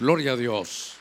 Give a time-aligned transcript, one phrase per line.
[0.00, 0.94] Gloria a Dios.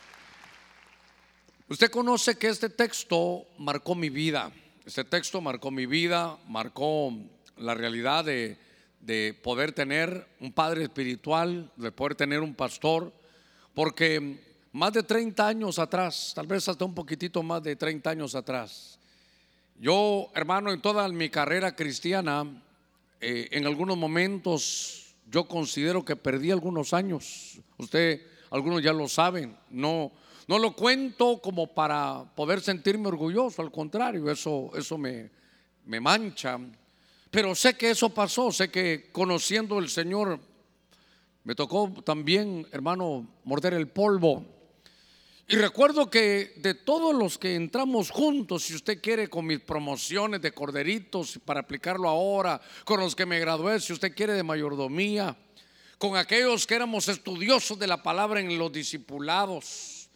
[1.70, 4.52] Usted conoce que este texto marcó mi vida.
[4.86, 7.14] Este texto marcó mi vida, marcó
[7.56, 8.58] la realidad de,
[9.00, 13.14] de poder tener un padre espiritual, de poder tener un pastor,
[13.74, 14.38] porque
[14.74, 19.00] más de 30 años atrás, tal vez hasta un poquitito más de 30 años atrás,
[19.80, 22.46] yo, hermano, en toda mi carrera cristiana,
[23.22, 27.60] eh, en algunos momentos yo considero que perdí algunos años.
[27.78, 30.12] Usted, algunos ya lo saben, no,
[30.48, 35.30] no lo cuento como para poder sentirme orgulloso, al contrario, eso, eso me,
[35.86, 36.60] me mancha.
[37.32, 40.40] Pero sé que eso pasó, sé que conociendo el Señor,
[41.44, 44.46] me tocó también, hermano, morder el polvo.
[45.48, 50.42] Y recuerdo que de todos los que entramos juntos, si usted quiere, con mis promociones
[50.42, 55.36] de corderitos para aplicarlo ahora, con los que me gradué, si usted quiere, de mayordomía,
[56.00, 60.10] con aquellos que éramos estudiosos de la palabra en los discipulados,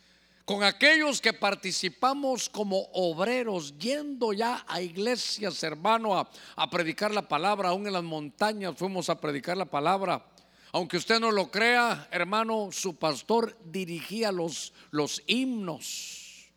[0.45, 7.69] con aquellos que participamos como obreros, yendo ya a iglesias, hermano, a, predicar la palabra,
[7.69, 10.25] aún en las montañas fuimos a predicar la palabra.
[10.71, 16.49] Aunque usted no lo crea, hermano, su pastor dirigía los, los himnos.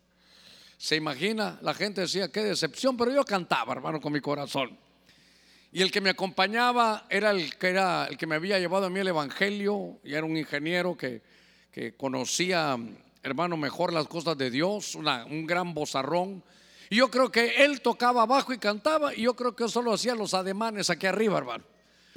[0.79, 4.86] Se imagina, la gente decía, qué decepción, pero yo cantaba, hermano, con mi corazón.
[5.77, 8.89] Y el que me acompañaba era el que, era, el que me había llevado a
[8.89, 11.21] mí el Evangelio, y era un ingeniero que,
[11.71, 12.79] que conocía,
[13.23, 16.43] hermano, mejor las cosas de Dios, un gran bozarrón.
[16.89, 20.15] Y yo creo que él tocaba abajo y cantaba, y yo creo que solo hacía
[20.15, 21.65] los ademanes aquí arriba, hermano.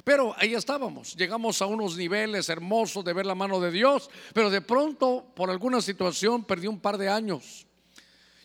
[0.04, 4.48] Pero ahí estábamos, llegamos a unos niveles hermosos de ver la mano de Dios, pero
[4.48, 7.66] de pronto por alguna situación perdí un par de años.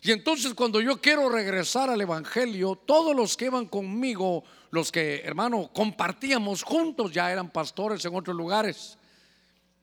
[0.06, 5.20] Y entonces cuando yo quiero regresar al Evangelio, todos los que iban conmigo, los que,
[5.24, 8.96] hermano, compartíamos juntos, ya eran pastores en otros lugares,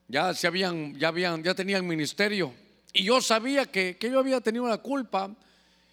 [0.07, 2.53] ya se habían, ya habían, ya tenían ministerio.
[2.94, 5.29] Y yo sabía que, que yo había tenido la culpa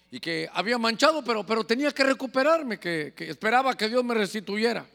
[0.09, 4.13] y que había manchado, pero, pero tenía que recuperarme, que, que esperaba que Dios me
[4.13, 4.85] restituyera.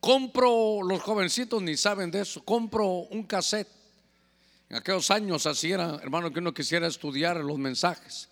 [0.00, 3.75] Compro, los jovencitos ni saben de eso, compro un cassette.
[4.68, 8.28] En aquellos años así era, hermano, que uno quisiera estudiar los mensajes.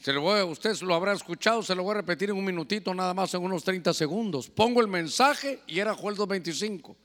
[0.00, 2.94] Se lo voy, usted lo habrá escuchado, se lo voy a repetir en un minutito,
[2.94, 4.48] nada más en unos 30 segundos.
[4.48, 6.96] Pongo el mensaje y era Joel 2.25.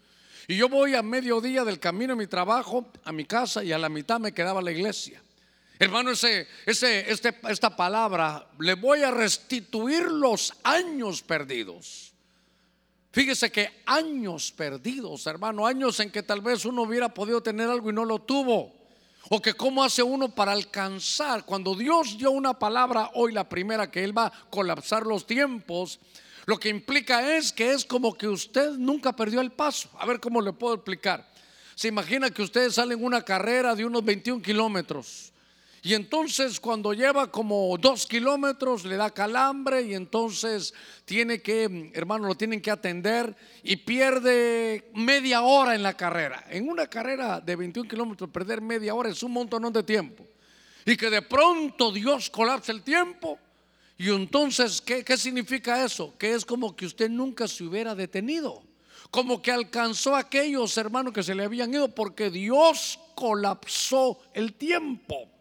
[0.48, 3.78] Y yo voy a mediodía del camino a mi trabajo, a mi casa, y a
[3.78, 5.22] la mitad me quedaba la iglesia.
[5.78, 12.15] Hermano, ese, ese, este, esta palabra, le voy a restituir los años perdidos.
[13.16, 17.90] Fíjese que años perdidos, hermano, años en que tal vez uno hubiera podido tener algo
[17.90, 18.74] y no lo tuvo.
[19.30, 21.46] O que cómo hace uno para alcanzar.
[21.46, 25.98] Cuando Dios dio una palabra hoy, la primera, que Él va a colapsar los tiempos,
[26.46, 29.90] lo que implica es que es como que usted nunca perdió el paso.
[29.97, 31.26] A ver cómo le puedo explicar.
[31.74, 35.32] Se imagina que ustedes salen una carrera de unos 21 kilómetros
[35.85, 40.73] y entonces cuando lleva como dos kilómetros le da calambre y entonces
[41.06, 46.44] tiene que, hermano, lo tienen que atender y pierde media hora en la carrera.
[46.50, 50.25] En una carrera de 21 kilómetros perder media hora es un montón de tiempo.
[50.88, 53.38] Y que de pronto Dios colapsa el tiempo.
[53.96, 56.17] Y entonces, ¿qué, ¿qué significa eso?
[56.17, 58.63] Que es como que usted nunca se hubiera detenido.
[59.12, 64.56] Como que alcanzó a aquellos hermanos que se le habían ido porque Dios colapsó el
[64.56, 65.34] tiempo.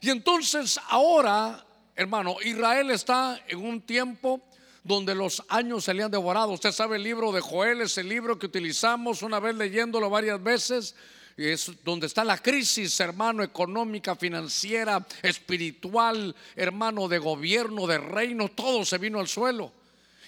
[0.00, 1.64] Y entonces ahora,
[1.96, 4.40] hermano, Israel está en un tiempo
[4.84, 6.52] donde los años se le han devorado.
[6.52, 10.42] Usted sabe el libro de Joel, es el libro que utilizamos una vez leyéndolo varias
[10.42, 10.94] veces.
[11.36, 18.84] Es donde está la crisis, hermano, económica, financiera, espiritual, hermano, de gobierno, de reino, todo
[18.84, 19.72] se vino al suelo.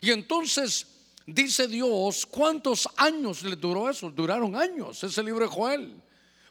[0.01, 0.87] Y entonces
[1.27, 4.11] dice Dios, ¿cuántos años le duró eso?
[4.11, 6.01] Duraron años, ese libro de Joel.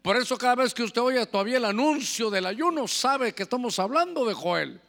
[0.02, 3.80] Por eso cada vez que usted oye todavía el anuncio del ayuno, sabe que estamos
[3.80, 4.82] hablando de Joel.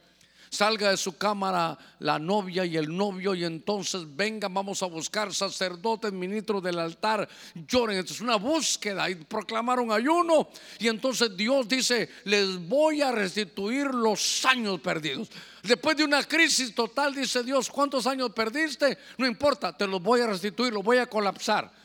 [0.49, 5.33] Salga de su cámara la novia y el novio y entonces vengan, vamos a buscar
[5.33, 7.99] sacerdotes, ministros del altar, lloren.
[7.99, 10.49] es una búsqueda y proclamaron ayuno.
[10.77, 15.29] Y entonces Dios dice, les voy a restituir los años perdidos.
[15.63, 18.97] Después de una crisis total, dice Dios, ¿cuántos años perdiste?
[19.17, 21.80] No importa, te los voy a restituir, los voy a colapsar.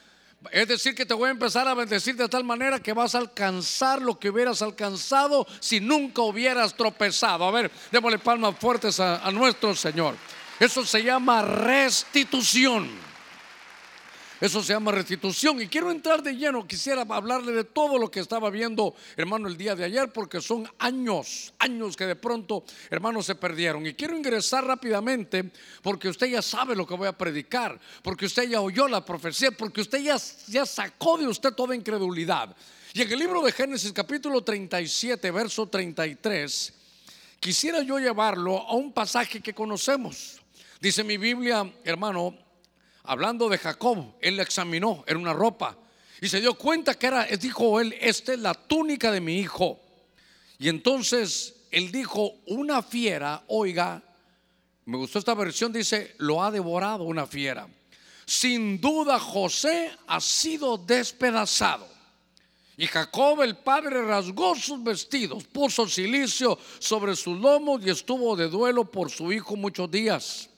[0.51, 3.19] Es decir, que te voy a empezar a bendecir de tal manera que vas a
[3.19, 7.45] alcanzar lo que hubieras alcanzado si nunca hubieras tropezado.
[7.45, 10.15] A ver, démosle palmas fuertes a, a nuestro Señor.
[10.61, 13.06] Eso se llama restitución.
[14.41, 15.61] Eso se llama restitución.
[15.63, 16.67] Y quiero entrar de lleno.
[16.67, 20.69] Quisiera hablarle de todo lo que estaba viendo, hermano, el día de ayer, porque son
[20.79, 23.87] años, años que de pronto, hermano, se perdieron.
[23.87, 25.51] Y quiero ingresar rápidamente,
[25.83, 29.51] porque usted ya sabe lo que voy a predicar, porque usted ya oyó la profecía,
[29.53, 30.17] porque usted ya,
[30.49, 32.55] ya sacó de usted toda incredulidad.
[32.93, 36.73] Y en el libro de Génesis, capítulo 37, verso 33,
[37.41, 40.41] quisiera yo llevarlo a un pasaje que conocemos.
[40.81, 42.46] Dice mi Biblia, hermano,
[43.07, 45.77] hablando de Jacob, él la examinó, era una ropa.
[46.21, 49.81] Y se dio cuenta que era, dijo él, esta es la túnica de mi hijo.
[50.59, 54.03] Y entonces él dijo, una fiera, oiga,
[54.87, 57.69] me gustó esta versión, dice, lo ha devorado una fiera.
[58.25, 61.87] Sin duda José ha sido despedazado.
[62.79, 68.49] Y Jacob el padre rasgó sus vestidos, puso silicio sobre sus lomos y estuvo de
[68.49, 70.51] duelo por su hijo muchos días.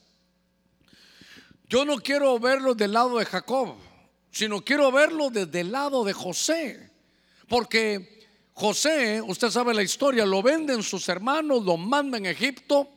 [1.69, 3.75] Yo no quiero verlo del lado de Jacob,
[4.31, 6.91] sino quiero verlo desde el lado de José.
[7.47, 12.89] Porque José, usted sabe la historia, lo venden sus hermanos, lo mandan a Egipto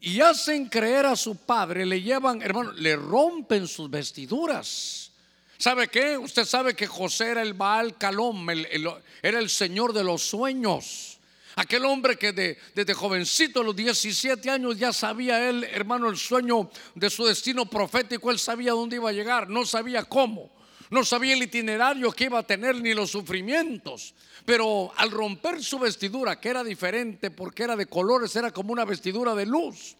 [0.00, 5.12] y hacen creer a su padre, le llevan, hermano, le rompen sus vestiduras.
[5.56, 6.18] ¿Sabe qué?
[6.18, 8.46] Usted sabe que José era el Baal Calom,
[9.22, 11.13] era el señor de los sueños.
[11.56, 16.68] Aquel hombre que desde jovencito, a los 17 años, ya sabía él, hermano, el sueño
[16.94, 20.50] de su destino profético, él sabía dónde iba a llegar, no sabía cómo,
[20.90, 24.14] no sabía el itinerario que iba a tener ni los sufrimientos.
[24.44, 28.84] Pero al romper su vestidura, que era diferente porque era de colores, era como una
[28.84, 29.96] vestidura de luz.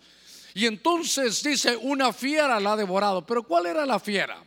[0.55, 3.25] Y entonces dice, una fiera la ha devorado.
[3.25, 4.43] Pero ¿cuál era la fiera?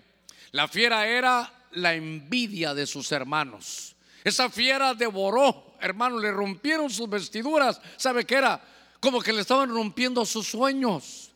[0.52, 3.96] La fiera era la envidia de sus hermanos.
[4.24, 7.80] Esa fiera devoró hermano, le rompieron sus vestiduras.
[7.98, 8.62] ¿Sabe qué era?
[9.00, 11.32] Como que le estaban rompiendo sus sueños.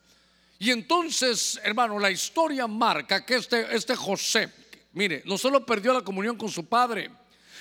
[0.59, 4.51] Y entonces, hermano, la historia marca que este, este José,
[4.93, 7.09] mire, no solo perdió la comunión con su padre,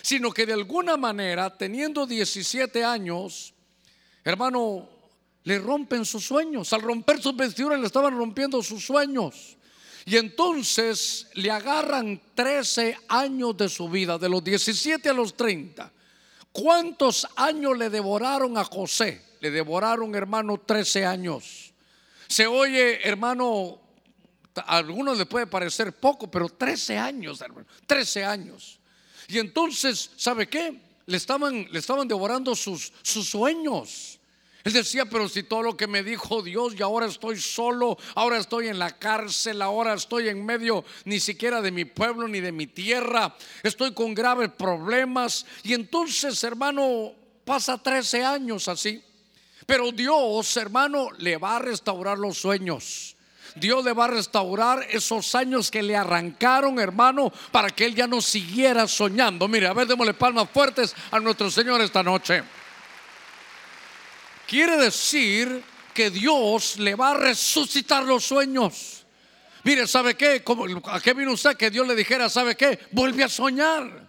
[0.02, 3.54] sino que de alguna manera, teniendo 17 años,
[4.24, 4.88] hermano,
[5.44, 6.72] le rompen sus sueños.
[6.72, 9.56] Al romper sus vestiduras le estaban rompiendo sus sueños.
[10.04, 15.92] Y entonces le agarran 13 años de su vida, de los 17 a los 30.
[16.52, 19.22] ¿Cuántos años le devoraron a José?
[19.40, 21.72] Le devoraron, hermano, 13 años.
[22.28, 23.80] Se oye, hermano,
[24.54, 28.80] a algunos le puede parecer poco, pero 13 años, hermano, 13 años.
[29.28, 30.80] Y entonces, ¿sabe qué?
[31.06, 34.19] Le estaban, le estaban devorando sus, sus sueños.
[34.64, 38.38] Él decía, pero si todo lo que me dijo Dios y ahora estoy solo, ahora
[38.38, 42.52] estoy en la cárcel, ahora estoy en medio ni siquiera de mi pueblo ni de
[42.52, 45.46] mi tierra, estoy con graves problemas.
[45.62, 47.12] Y entonces, hermano,
[47.44, 49.02] pasa 13 años así.
[49.66, 53.16] Pero Dios, hermano, le va a restaurar los sueños.
[53.54, 58.06] Dios le va a restaurar esos años que le arrancaron, hermano, para que él ya
[58.06, 59.48] no siguiera soñando.
[59.48, 62.42] Mire, a ver, démosle palmas fuertes a nuestro Señor esta noche.
[64.50, 65.62] Quiere decir
[65.94, 69.06] que Dios le va a resucitar los sueños.
[69.62, 70.42] Mire, ¿sabe qué?
[70.86, 72.80] ¿A qué vino usted que Dios le dijera, ¿sabe qué?
[72.90, 74.08] Vuelve a soñar.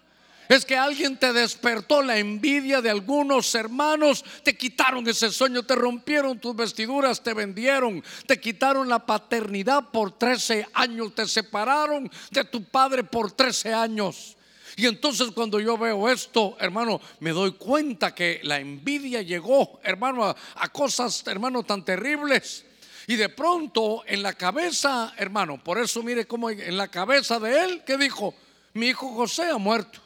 [0.49, 5.75] Es que alguien te despertó la envidia de algunos hermanos, te quitaron ese sueño, te
[5.75, 12.43] rompieron tus vestiduras, te vendieron, te quitaron la paternidad por 13 años, te separaron de
[12.45, 14.37] tu padre por 13 años.
[14.75, 20.25] Y entonces cuando yo veo esto, hermano, me doy cuenta que la envidia llegó, hermano,
[20.25, 22.65] a, cosas, hermano, tan terribles.
[23.07, 27.63] Y de pronto en la cabeza, hermano, por eso mire cómo en la cabeza de
[27.63, 28.33] él, que dijo,
[28.73, 29.99] mi hijo José ha muerto.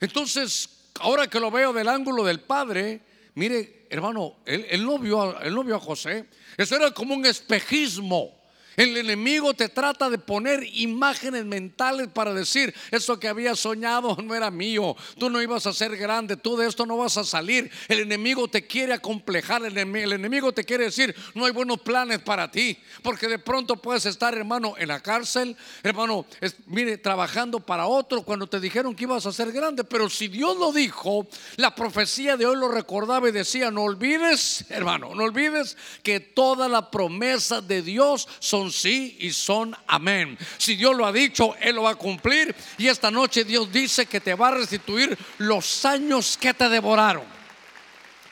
[0.00, 0.68] Entonces,
[1.00, 3.00] ahora que lo veo del ángulo del padre,
[3.34, 6.26] mire, hermano, él, no, vio, él no vio a José.
[6.56, 8.36] Eso era como un espejismo.
[8.76, 14.34] El enemigo te trata de poner imágenes mentales para decir, eso que había soñado no
[14.34, 17.70] era mío, tú no ibas a ser grande, tú de esto no vas a salir.
[17.88, 22.50] El enemigo te quiere acomplejar, el enemigo, te quiere decir, no hay buenos planes para
[22.50, 26.26] ti, porque de pronto puedes estar, hermano, en la cárcel, hermano,
[26.66, 30.56] mire, trabajando para otro cuando te dijeron que ibas a ser grande, pero si Dios
[30.58, 35.76] lo dijo, la profecía de hoy lo recordaba y decía, no olvides, hermano, no olvides
[36.02, 40.36] que toda la promesa de Dios son sí y son amén.
[40.58, 42.54] Si Dios lo ha dicho, Él lo va a cumplir.
[42.78, 47.24] Y esta noche Dios dice que te va a restituir los años que te devoraron.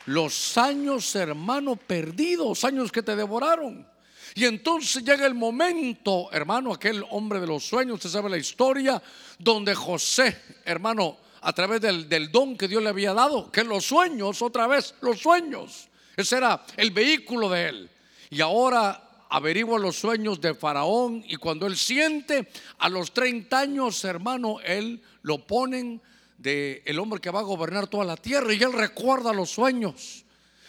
[0.05, 3.87] Los años, hermano, perdidos, años que te devoraron.
[4.35, 9.01] Y entonces llega el momento, hermano, aquel hombre de los sueños, usted sabe la historia,
[9.39, 13.85] donde José, hermano, a través del, del, don que Dios le había dado, que los
[13.85, 15.87] sueños, otra vez, los sueños,
[16.17, 17.89] ese era el vehículo de él.
[18.29, 19.04] Y ahora
[19.35, 25.01] averigua los sueños de Faraón y cuando él siente a los 30 años, hermano, él
[25.23, 26.01] lo ponen
[26.37, 30.23] de el hombre que va a gobernar toda la tierra y él recuerda los sueños.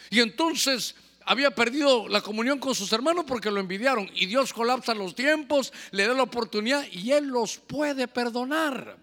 [0.09, 4.93] Y entonces había perdido la comunión con sus hermanos porque lo envidiaron y Dios colapsa
[4.93, 8.97] los tiempos, le da la oportunidad y él los puede perdonar.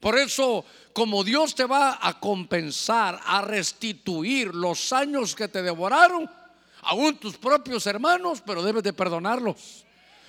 [0.00, 0.64] Por eso,
[0.94, 6.30] como Dios te va a compensar, a restituir los años que te devoraron,
[6.88, 9.84] aún tus propios hermanos, pero debes de perdonarlos.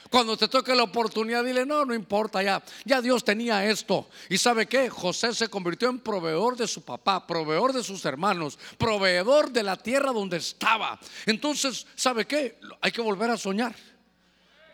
[0.09, 4.09] Cuando te toque la oportunidad, dile, no, no importa, ya, ya Dios tenía esto.
[4.27, 8.57] Y sabe qué, José se convirtió en proveedor de su papá, proveedor de sus hermanos,
[8.77, 10.99] proveedor de la tierra donde estaba.
[11.27, 12.59] Entonces, ¿sabe qué?
[12.81, 13.75] Hay que volver a soñar.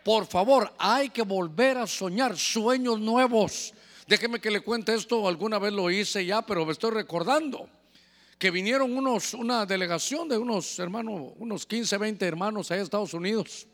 [0.02, 3.74] Por favor, hay que volver a soñar sueños nuevos.
[4.06, 7.68] Déjeme que le cuente esto, alguna vez lo hice ya, pero me estoy recordando
[8.38, 13.14] que vinieron unos, una delegación de unos hermanos, unos 15, 20 hermanos allá de Estados
[13.14, 13.66] Unidos.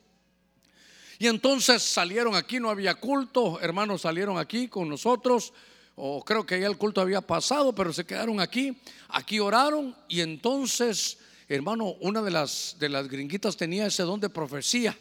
[1.19, 5.53] Y entonces salieron aquí, no había culto, hermanos salieron aquí con nosotros,
[5.95, 8.77] o creo que ya el culto había pasado, pero se quedaron aquí,
[9.09, 14.31] aquí oraron y entonces, hermano, una de las, de las gringuitas tenía ese don de
[14.31, 14.97] profecía.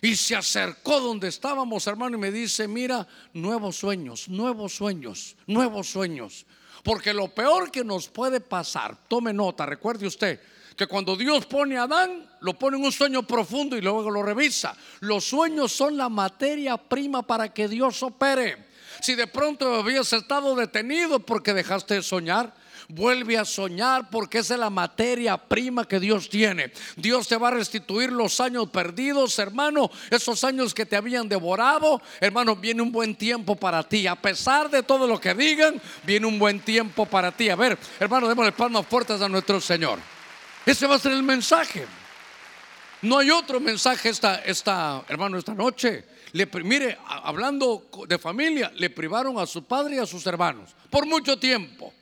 [0.00, 5.88] Y se acercó donde estábamos, hermano, y me dice, mira, nuevos sueños, nuevos sueños, nuevos
[5.90, 6.46] sueños.
[6.88, 10.40] Porque lo peor que nos puede pasar, tome nota, recuerde usted,
[10.74, 14.22] que cuando Dios pone a Adán, lo pone en un sueño profundo y luego lo
[14.22, 14.74] revisa.
[15.00, 18.68] Los sueños son la materia prima para que Dios opere.
[19.02, 22.54] Si de pronto habías estado detenido porque dejaste de soñar,
[22.88, 26.72] vuelve a soñar porque esa es la materia prima que Dios tiene.
[26.96, 32.00] Dios te va a restituir los años perdidos, hermano, esos años que te habían devorado.
[32.20, 34.06] Hermano, viene un buen tiempo para ti.
[34.06, 37.50] A pesar de todo lo que digan, viene un buen tiempo para ti.
[37.50, 39.98] A ver, hermano, démosle palmas fuertes a nuestro Señor.
[40.64, 41.86] Ese va a ser el mensaje.
[43.02, 46.04] No hay otro mensaje esta, esta hermano, esta noche.
[46.32, 51.06] Le, mire, hablando de familia, le privaron a su padre y a sus hermanos por
[51.06, 51.92] mucho tiempo.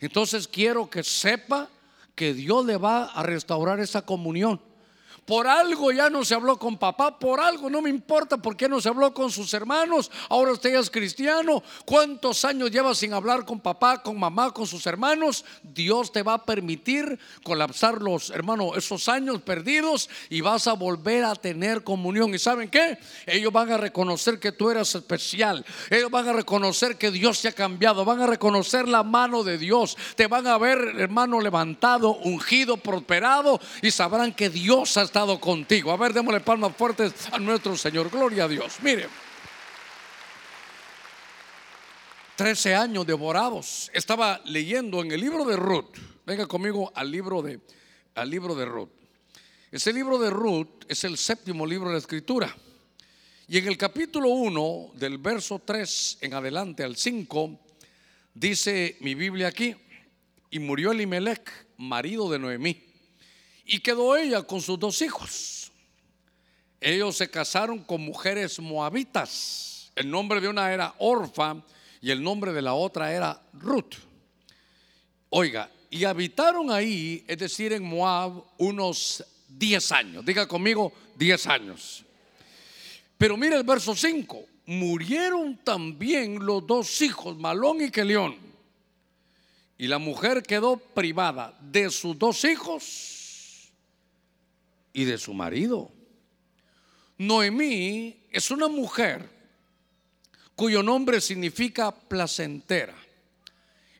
[0.00, 1.68] Entonces quiero que sepa
[2.14, 4.60] que Dios le va a restaurar esa comunión.
[5.24, 8.68] Por algo ya no se habló con papá, por algo no me importa por qué
[8.68, 10.10] no se habló con sus hermanos.
[10.28, 11.62] Ahora usted ya es cristiano.
[11.84, 15.44] ¿Cuántos años lleva sin hablar con papá, con mamá, con sus hermanos?
[15.62, 21.24] Dios te va a permitir colapsar los hermanos esos años perdidos y vas a volver
[21.24, 22.34] a tener comunión.
[22.34, 22.98] ¿Y saben qué?
[23.26, 25.64] Ellos van a reconocer que tú eres especial.
[25.90, 28.04] Ellos van a reconocer que Dios te ha cambiado.
[28.04, 29.96] Van a reconocer la mano de Dios.
[30.14, 35.05] Te van a ver, hermano, levantado, ungido, prosperado y sabrán que Dios ha
[35.40, 35.92] contigo.
[35.92, 38.10] A ver, démosle palmas fuertes a nuestro Señor.
[38.10, 38.76] Gloria a Dios.
[38.82, 39.08] Mire.
[42.36, 43.90] 13 años devorados.
[43.94, 45.96] Estaba leyendo en el libro de Ruth.
[46.26, 47.60] Venga conmigo al libro de,
[48.14, 48.90] al libro de Ruth.
[49.70, 52.54] Ese libro de Ruth es el séptimo libro de la escritura.
[53.48, 57.58] Y en el capítulo 1, del verso 3 en adelante al 5,
[58.34, 59.76] dice mi Biblia aquí,
[60.50, 62.85] y murió Elimelech, marido de Noemí
[63.66, 65.72] y quedó ella con sus dos hijos.
[66.80, 69.90] Ellos se casaron con mujeres moabitas.
[69.96, 71.56] El nombre de una era Orfa
[72.00, 73.94] y el nombre de la otra era Ruth.
[75.30, 80.24] Oiga, y habitaron ahí, es decir, en Moab, unos 10 años.
[80.24, 82.04] Diga conmigo, 10 años.
[83.18, 84.44] Pero mire el verso 5.
[84.66, 88.36] Murieron también los dos hijos, Malón y Kelión.
[89.78, 93.15] Y la mujer quedó privada de sus dos hijos
[94.96, 95.92] y de su marido.
[97.18, 99.28] Noemí es una mujer
[100.54, 102.94] cuyo nombre significa placentera.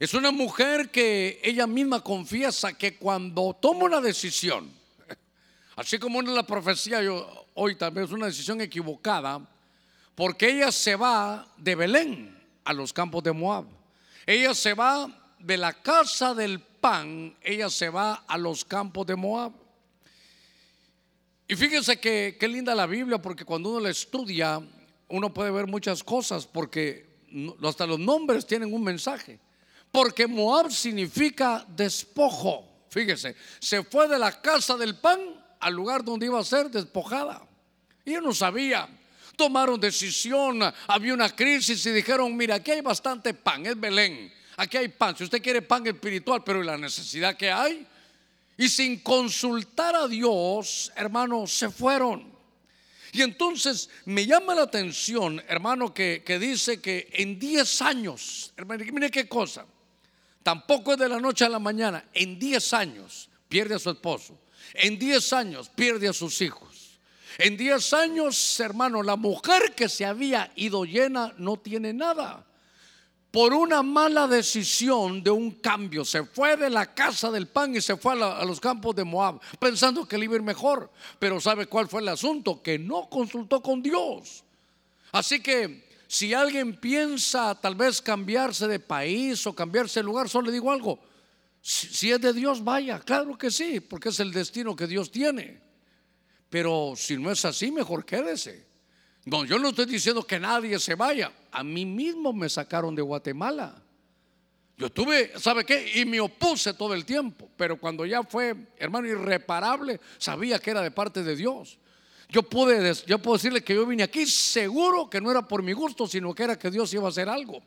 [0.00, 4.72] Es una mujer que ella misma confiesa que cuando toma una decisión,
[5.76, 9.46] así como en la profecía yo, hoy tal vez una decisión equivocada,
[10.14, 13.66] porque ella se va de Belén a los campos de Moab.
[14.24, 19.14] Ella se va de la casa del pan, ella se va a los campos de
[19.14, 19.65] Moab.
[21.48, 24.60] Y fíjense que qué linda la Biblia, porque cuando uno la estudia,
[25.08, 27.06] uno puede ver muchas cosas, porque
[27.62, 29.38] hasta los nombres tienen un mensaje.
[29.92, 32.84] Porque Moab significa despojo.
[32.90, 35.20] Fíjese, se fue de la casa del pan
[35.60, 37.46] al lugar donde iba a ser despojada.
[38.04, 38.88] Y no sabía.
[39.36, 44.32] Tomaron decisión, había una crisis y dijeron, mira, aquí hay bastante pan, es Belén.
[44.56, 47.86] Aquí hay pan, si usted quiere pan espiritual, pero la necesidad que hay,
[48.56, 52.34] y sin consultar a Dios, hermano, se fueron.
[53.12, 59.10] Y entonces me llama la atención, hermano, que, dice que en 10 años, hermano, mire
[59.10, 59.64] qué cosa,
[60.42, 64.38] tampoco es de la noche a la mañana, en 10 años pierde a su esposo,
[64.74, 66.98] en 10 años pierde a sus hijos,
[67.38, 72.46] En 10 años, hermano, la mujer que se había ido llena no tiene nada.
[73.36, 77.82] Por una mala decisión de un cambio, se fue de la casa del pan y
[77.82, 80.90] se fue a, los campos de Moab, pensando que le iba a ir mejor.
[81.18, 82.62] Pero ¿sabe cuál fue el asunto?
[82.62, 84.42] Que no consultó con Dios.
[85.12, 90.46] Así que si alguien piensa tal vez cambiarse de país o cambiarse de lugar, solo
[90.46, 90.98] le digo algo.
[91.60, 95.60] Si, es de Dios, vaya, claro que sí, porque es el destino que Dios tiene.
[96.48, 98.65] Pero si no es así, mejor quédese.
[99.26, 101.32] No, yo no estoy diciendo que nadie se vaya.
[101.50, 103.82] A mí mismo me sacaron de Guatemala.
[104.78, 105.98] Yo tuve, ¿sabe qué?
[106.00, 107.48] Y me opuse todo el tiempo.
[107.56, 111.76] Pero cuando ya fue, hermano, irreparable, sabía que era de parte de Dios.
[112.28, 115.72] Yo pude, yo puedo decirle que yo vine aquí seguro que no era por mi
[115.72, 117.60] gusto, sino que era que Dios iba a hacer algo.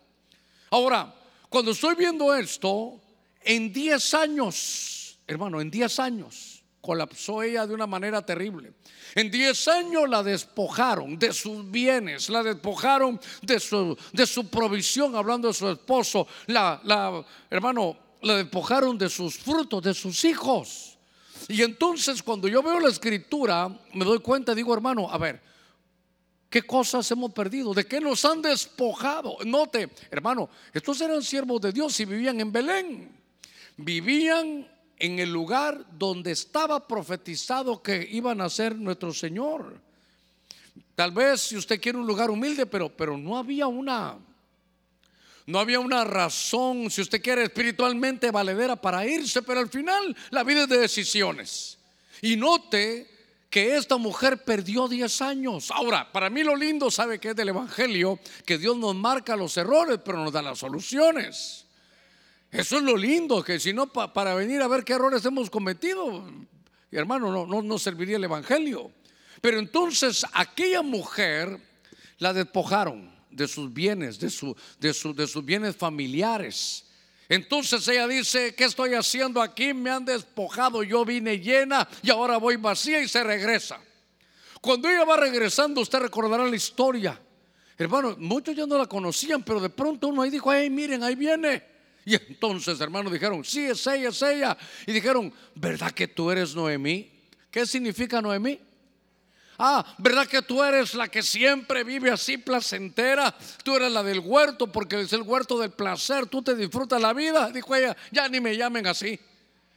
[0.69, 1.13] Ahora,
[1.49, 3.01] cuando estoy viendo esto,
[3.41, 8.73] en 10 años, hermano, en 10 años colapsó ella de una manera terrible.
[9.15, 15.15] En 10 años la despojaron de sus bienes, la despojaron de su, de su provisión,
[15.15, 20.97] hablando de su esposo, la, la, hermano, la despojaron de sus frutos, de sus hijos.
[21.47, 25.41] Y entonces cuando yo veo la escritura, me doy cuenta, digo, hermano, a ver,
[26.49, 27.73] ¿qué cosas hemos perdido?
[27.73, 29.37] ¿De qué nos han despojado?
[29.45, 33.19] Note, hermano, estos eran siervos de Dios y vivían en Belén.
[33.77, 34.67] Vivían
[34.99, 39.81] en el lugar donde estaba profetizado que iban a ser nuestro Señor.
[40.93, 44.17] Tal vez si usted quiere un lugar humilde, pero, pero no había una
[45.45, 50.43] no había una razón, si usted quiere, espiritualmente valedera para irse, pero al final la
[50.43, 51.79] vida es de decisiones.
[52.21, 53.09] Y note
[53.49, 55.71] que esta mujer perdió 10 años.
[55.71, 59.57] Ahora, para mí lo lindo, sabe que es del Evangelio, que Dios nos marca los
[59.57, 61.65] errores, pero nos da las soluciones.
[62.51, 66.27] Eso es lo lindo, que si no, para venir a ver qué errores hemos cometido,
[66.91, 68.91] hermano, no, no, no serviría el Evangelio.
[69.41, 71.59] Pero entonces aquella mujer
[72.17, 76.85] la despojaron de sus bienes, de, su, de, de sus bienes familiares.
[77.29, 79.73] Entonces ella dice, ¿qué estoy haciendo aquí?
[79.73, 83.79] Me han despojado, yo vine llena y ahora voy vacía y se regresa.
[84.59, 87.21] Cuando ella va regresando, usted recordará la historia.
[87.77, 91.15] Hermano, muchos ya no la conocían, pero de pronto uno ahí dijo, hey, miren, ahí
[91.15, 91.63] viene.
[92.05, 94.57] Y entonces, hermano, dijeron, sí, es ella, es ella.
[94.87, 97.09] Y dijeron, ¿verdad que tú eres Noemí?
[97.51, 98.59] ¿Qué significa Noemí?
[99.61, 103.35] Ah, ¿verdad que tú eres la que siempre vive así placentera?
[103.63, 107.11] Tú eres la del huerto porque es el huerto del placer, tú te disfrutas la
[107.11, 107.51] vida.
[107.51, 109.19] Dijo ella, ya ni me llamen así.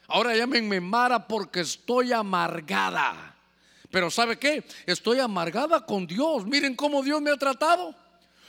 [0.07, 3.35] Ahora llámenme Mara porque estoy amargada.
[3.91, 4.65] Pero ¿sabe qué?
[4.87, 6.47] Estoy amargada con Dios.
[6.47, 7.95] Miren cómo Dios me ha tratado.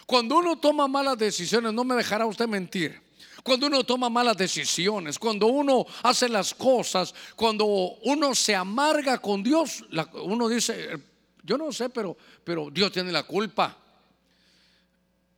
[0.06, 3.02] Cuando uno toma malas decisiones, no me dejará usted mentir.
[3.44, 9.44] Cuando uno toma malas decisiones, cuando uno hace las cosas, cuando uno se amarga con
[9.44, 9.84] Dios,
[10.24, 10.98] uno dice,
[11.44, 13.78] yo no sé, pero, pero Dios tiene la culpa.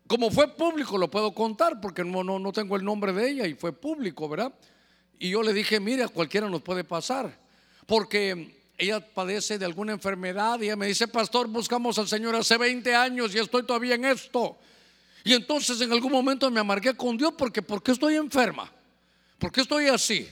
[0.05, 3.47] Como fue público, lo puedo contar porque no, no, no tengo el nombre de ella
[3.47, 4.53] y fue público, ¿verdad?
[5.17, 7.35] Y yo le dije, mira, cualquiera nos puede pasar.
[7.87, 12.55] Porque ella padece de alguna enfermedad y ella me dice, pastor, buscamos al Señor hace
[12.57, 14.59] 20 años y estoy todavía en esto.
[15.25, 18.71] Y entonces en algún momento me amargué con Dios porque ¿por qué estoy enferma?
[19.39, 20.29] ¿Por qué estoy así?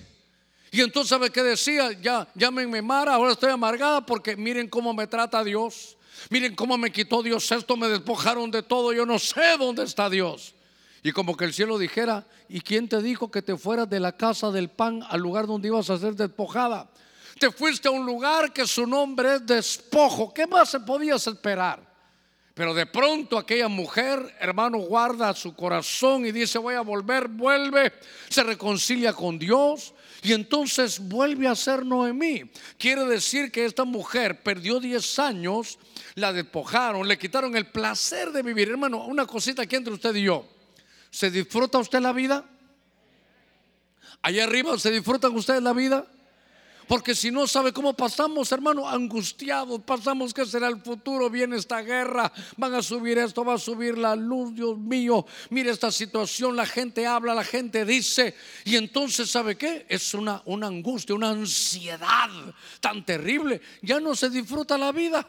[0.71, 1.91] Y entonces, ¿sabe qué decía?
[1.93, 5.97] Ya, llámenme Mara, ahora estoy amargada porque miren cómo me trata Dios.
[6.29, 10.10] Miren cómo me quitó Dios esto, me despojaron de todo, yo no sé dónde está
[10.10, 10.53] Dios.
[11.01, 14.15] Y como que el cielo dijera, ¿y quién te dijo que te fueras de la
[14.15, 16.89] casa del pan al lugar donde ibas a ser despojada?
[17.39, 20.34] Te fuiste a un lugar que su nombre es despojo.
[20.34, 21.92] ¿Qué más se podías esperar?
[22.53, 27.93] Pero de pronto aquella mujer, hermano, guarda su corazón y dice, voy a volver, vuelve,
[28.29, 32.51] se reconcilia con Dios y entonces vuelve a ser Noemí.
[32.77, 35.79] Quiere decir que esta mujer perdió 10 años,
[36.13, 38.69] la despojaron, le quitaron el placer de vivir.
[38.69, 40.47] Hermano, una cosita aquí entre usted y yo.
[41.09, 42.45] ¿Se disfruta usted la vida?
[44.21, 46.05] Allá arriba, ¿se disfrutan ustedes la vida?
[46.93, 51.82] Porque si no sabe cómo pasamos, hermano, angustiados, pasamos que será el futuro, viene esta
[51.82, 56.56] guerra, van a subir esto, va a subir la luz, Dios mío, mire esta situación,
[56.56, 59.88] la gente habla, la gente dice, y entonces, ¿sabe qué?
[59.89, 62.29] Es una, una angustia, una ansiedad
[62.79, 65.27] tan terrible, ya no se disfruta la vida.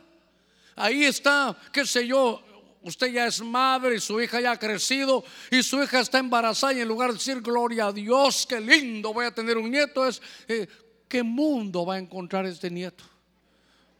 [0.76, 2.42] Ahí está, qué sé yo,
[2.82, 6.74] usted ya es madre y su hija ya ha crecido y su hija está embarazada
[6.74, 10.06] y en lugar de decir gloria a Dios, qué lindo, voy a tener un nieto,
[10.06, 10.68] es eh,
[11.14, 13.04] ¿qué mundo va a encontrar este nieto?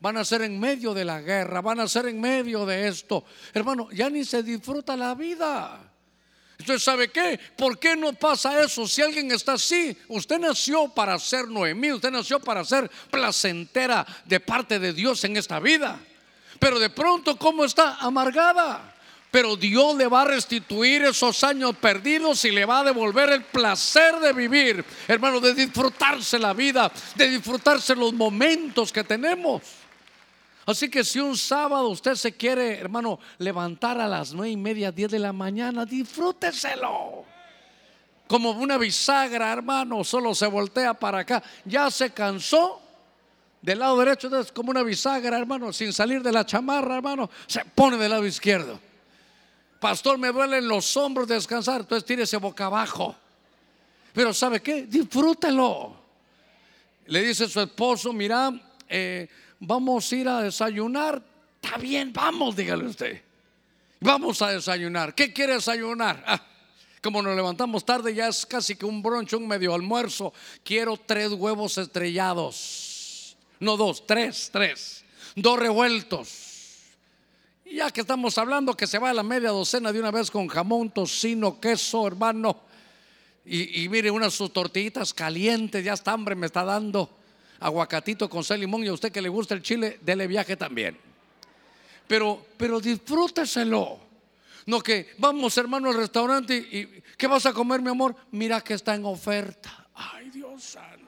[0.01, 3.25] Van a ser en medio de la guerra, van a ser en medio de esto.
[3.53, 5.93] Hermano, ya ni se disfruta la vida.
[6.59, 7.39] Entonces, ¿sabe qué?
[7.57, 8.89] ¿Por qué no pasa eso?
[8.89, 14.41] Si alguien está así, usted nació para ser Noemí, usted nació para ser placentera de
[14.41, 16.01] parte de Dios en esta vida.
[16.59, 17.95] Pero de pronto, ¿cómo está?
[18.01, 18.94] Amargada.
[19.35, 23.43] Pero Dios le va a restituir esos años perdidos y le va a devolver el
[23.43, 29.61] placer de vivir, hermano, de disfrutarse la vida, de disfrutarse los momentos que tenemos.
[30.65, 34.93] Así que si un sábado usted se quiere, hermano, levantar a las nueve y media,
[34.93, 37.25] diez de la mañana, disfrúteselo.
[38.29, 41.43] Como una bisagra, hermano, solo se voltea para acá.
[41.65, 42.81] Ya se cansó
[43.61, 47.65] del lado derecho, es como una bisagra, hermano, sin salir de la chamarra, hermano, se
[47.65, 48.94] pone del lado izquierdo.
[49.85, 51.83] Pastor, me duelen los hombros de descansar.
[51.83, 53.15] Entonces tírese boca abajo.
[54.15, 54.87] Pero ¿sabe qué?
[54.87, 55.95] Disfrútelo.
[57.05, 58.51] Le dice su esposo, mira,
[58.89, 59.29] eh,
[59.61, 61.23] vamos a ir a desayunar.
[61.61, 63.21] Está bien, vamos, dígale usted.
[64.01, 65.15] Vamos a desayunar.
[65.15, 66.25] ¿Qué quiere desayunar?
[66.27, 66.43] Ah,
[67.03, 70.33] como nos levantamos tarde, ya es casi que un broncho, un medio almuerzo.
[70.65, 73.37] Quiero tres huevos estrellados.
[73.61, 75.05] No dos, tres, tres.
[75.37, 76.44] Dos revueltos
[77.75, 80.47] ya que estamos hablando que se va a la media docena de una vez con
[80.49, 82.57] jamón, tocino, queso, hermano.
[83.47, 87.11] Y, mire, unas sus tortillitas calientes, ya está hambre, me está dando
[87.61, 88.85] aguacatito con sal y limón.
[88.85, 90.97] Y a usted que le gusta el chile, dele viaje también.
[92.07, 93.99] Pero, pero disfrúteselo.
[94.67, 98.17] No que vamos, hermano, al restaurante y, ¿qué vas a comer, mi amor?
[98.31, 99.89] Mira que está en oferta.
[99.95, 101.05] Ay, Dios santo.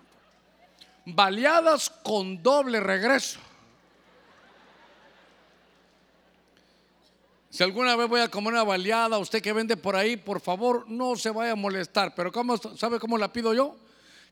[1.07, 3.46] Baleadas con doble regreso.
[7.57, 10.85] Si alguna vez voy a comer una baleada, usted que vende por ahí, por favor,
[10.91, 12.15] no se vaya a molestar.
[12.15, 13.75] Pero ¿cómo, ¿sabe cómo la pido yo?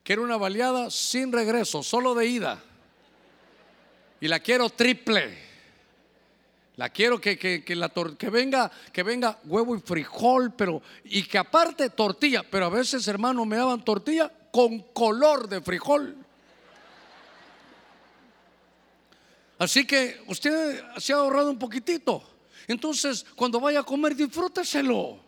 [0.02, 2.62] Quiero una baleada sin regreso, solo de ida.
[4.20, 5.38] Y la quiero triple.
[6.76, 11.88] La quiero que, que, que, venga, que venga huevo y frijol, pero y que aparte
[11.88, 12.42] tortilla.
[12.42, 16.14] Pero a veces, hermano, me daban tortilla con color de frijol.
[19.58, 22.33] Así que usted se ha ahorrado un poquitito.
[22.68, 25.18] Entonces, cuando vaya a comer, disfrúteselo.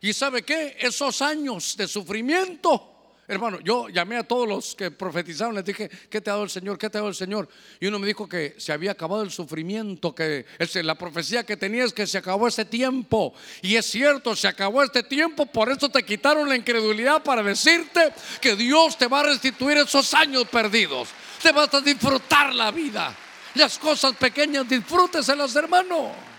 [0.00, 0.76] ¿Y sabe qué?
[0.78, 2.90] Esos años de sufrimiento.
[3.26, 6.50] Hermano, yo llamé a todos los que profetizaron, les dije, ¿qué te ha dado el
[6.50, 6.76] Señor?
[6.76, 7.48] ¿Qué te ha dado el Señor?
[7.80, 10.44] Y uno me dijo que se había acabado el sufrimiento, que
[10.82, 13.32] la profecía que tenía es que se acabó ese tiempo.
[13.62, 18.12] Y es cierto, se acabó este tiempo, por eso te quitaron la incredulidad para decirte
[18.42, 21.08] que Dios te va a restituir esos años perdidos.
[21.42, 23.16] Te vas a disfrutar la vida.
[23.54, 26.33] Las cosas pequeñas, disfrúteselas, hermano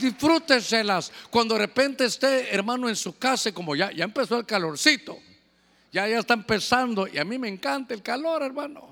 [0.00, 1.12] disfrúteselas.
[1.30, 5.18] Cuando de repente esté, hermano, en su casa, como ya, ya empezó el calorcito,
[5.92, 8.88] ya, ya está empezando, y a mí me encanta el calor, hermano.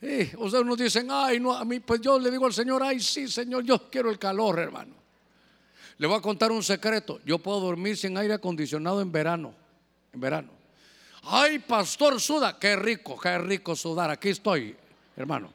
[0.00, 2.98] Y ustedes nos dicen, ay, no, a mí, pues yo le digo al Señor, ay,
[3.00, 5.02] sí, Señor, yo quiero el calor, hermano.
[5.98, 7.20] Le voy a contar un secreto.
[7.24, 9.54] Yo puedo dormir sin aire acondicionado en verano.
[10.12, 10.50] En verano.
[11.22, 12.58] Ay, pastor, suda.
[12.58, 14.10] Qué rico, qué rico sudar.
[14.10, 14.76] Aquí estoy,
[15.16, 15.52] hermano.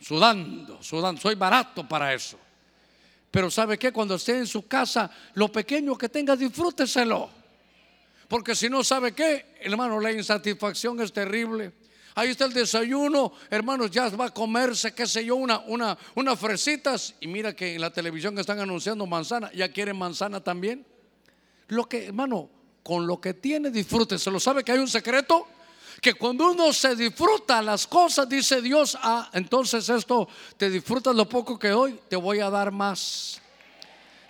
[0.00, 1.20] Sudando, sudando.
[1.20, 2.38] Soy barato para eso.
[3.36, 3.92] Pero ¿sabe qué?
[3.92, 7.28] Cuando esté en su casa, lo pequeño que tenga, disfrúteselo.
[8.28, 9.56] Porque si no, ¿sabe qué?
[9.60, 11.74] Hermano, la insatisfacción es terrible.
[12.14, 16.40] Ahí está el desayuno, hermanos, ya va a comerse, qué sé yo, una, una, unas
[16.40, 17.14] fresitas.
[17.20, 20.86] Y mira que en la televisión están anunciando manzana, ya quieren manzana también.
[21.68, 22.48] Lo que, hermano,
[22.82, 24.40] con lo que tiene, disfrúteselo.
[24.40, 25.46] ¿Sabe que hay un secreto?
[26.00, 31.28] Que cuando uno se disfruta las cosas, dice Dios, ah, entonces esto, te disfrutas lo
[31.28, 33.40] poco que doy, te voy a dar más.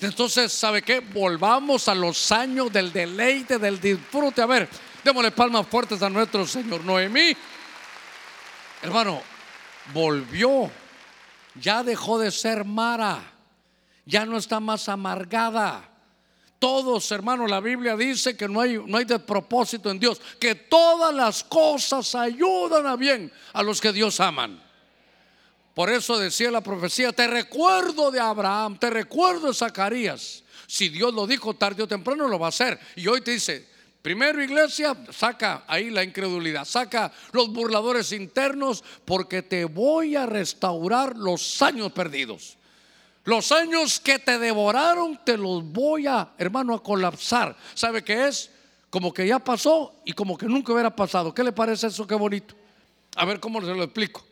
[0.00, 1.00] Entonces, ¿sabe qué?
[1.00, 4.42] Volvamos a los años del deleite, del disfrute.
[4.42, 4.68] A ver,
[5.02, 6.84] démosle palmas fuertes a nuestro Señor.
[6.84, 7.34] Noemí,
[8.82, 9.22] hermano,
[9.92, 10.70] volvió,
[11.54, 13.22] ya dejó de ser Mara,
[14.04, 15.95] ya no está más amargada
[16.58, 21.14] todos, hermanos, la Biblia dice que no hay, no hay despropósito en Dios, que todas
[21.14, 24.62] las cosas ayudan a bien a los que Dios aman.
[25.74, 30.42] Por eso decía la profecía, te recuerdo de Abraham, te recuerdo de Zacarías.
[30.66, 32.80] Si Dios lo dijo tarde o temprano, lo va a hacer.
[32.96, 33.68] Y hoy te dice,
[34.00, 41.14] primero iglesia, saca ahí la incredulidad, saca los burladores internos, porque te voy a restaurar
[41.14, 42.56] los años perdidos.
[43.26, 47.56] Los años que te devoraron te los voy a, hermano, a colapsar.
[47.74, 48.52] ¿Sabe qué es?
[48.88, 51.34] Como que ya pasó y como que nunca hubiera pasado.
[51.34, 52.06] ¿Qué le parece eso?
[52.06, 52.54] Qué bonito.
[53.16, 54.24] A ver cómo se lo explico.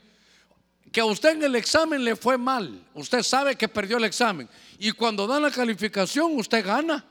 [0.92, 2.87] Que a usted en el examen le fue mal.
[2.94, 4.48] Usted sabe que perdió el examen.
[4.78, 7.04] Y cuando dan la calificación, usted gana.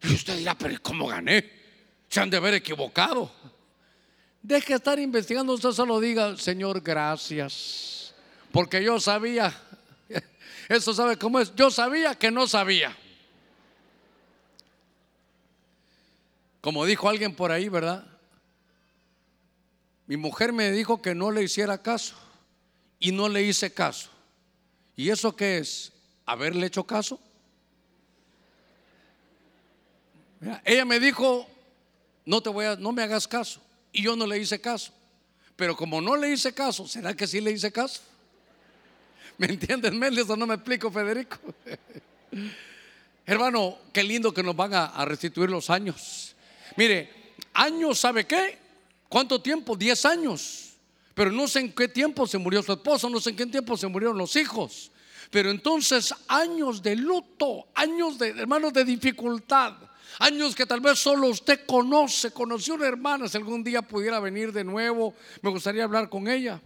[0.00, 1.50] Y usted dirá, pero ¿cómo gané?
[2.08, 3.32] Se han de haber equivocado.
[4.40, 8.14] Deje de estar investigando, usted solo diga, Señor, gracias.
[8.52, 9.52] Porque yo sabía
[10.68, 11.54] eso sabe cómo es.
[11.54, 12.96] Yo sabía que no sabía.
[16.60, 18.06] Como dijo alguien por ahí, ¿verdad?
[20.06, 22.14] Mi mujer me dijo que no le hiciera caso
[22.98, 24.10] y no le hice caso.
[24.94, 25.92] ¿Y eso qué es?
[26.26, 27.20] ¿Haberle hecho caso?
[30.64, 31.46] ella me dijo,
[32.24, 33.60] no te voy a, no me hagas caso.
[33.92, 34.92] Y yo no le hice caso.
[35.56, 38.02] Pero como no le hice caso, ¿será que sí le hice caso?
[39.38, 40.28] ¿Me entiendes, Méndez?
[40.30, 41.38] O no me explico, Federico.
[43.26, 46.34] Hermano, qué lindo que nos van a, restituir los años.
[46.76, 48.58] Mire, años, ¿sabe qué?
[49.08, 49.76] ¿Cuánto tiempo?
[49.76, 50.72] Diez años.
[51.14, 53.76] Pero no sé en qué tiempo se murió su esposo, no sé en qué tiempo
[53.76, 54.90] se murieron los hijos.
[55.30, 59.74] Pero entonces años de luto, años de hermanos de dificultad,
[60.18, 64.52] años que tal vez solo usted conoce, conoció una hermana, si algún día pudiera venir
[64.52, 66.60] de nuevo, me gustaría hablar con ella,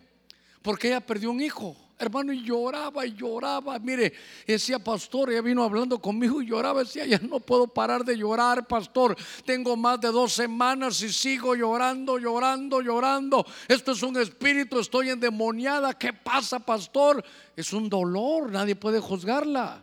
[0.63, 1.77] porque ella perdió un hijo.
[1.99, 3.79] Hermano, y lloraba y lloraba.
[3.79, 4.13] Mire,
[4.47, 6.85] decía pastor, ella vino hablando conmigo y lloraba.
[6.85, 9.17] Decía, ya no puedo parar de llorar, pastor.
[9.47, 13.47] Tengo más de dos semanas y sigo llorando, llorando, llorando.
[13.67, 15.95] Esto es un espíritu, estoy endemoniada.
[15.95, 17.25] ¿Qué pasa, pastor?
[17.57, 19.83] Es un dolor, nadie puede juzgarla.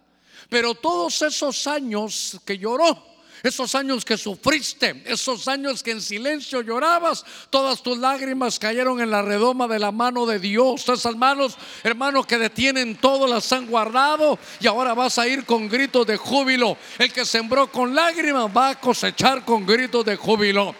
[0.49, 6.61] Pero todos esos años que lloró, esos años que sufriste, esos años que en silencio
[6.61, 10.87] llorabas, todas tus lágrimas cayeron en la redoma de la mano de Dios.
[10.87, 15.67] Esas manos, hermanos, que detienen todo, las han guardado y ahora vas a ir con
[15.67, 16.77] gritos de júbilo.
[16.99, 20.75] El que sembró con lágrimas va a cosechar con gritos de júbilo.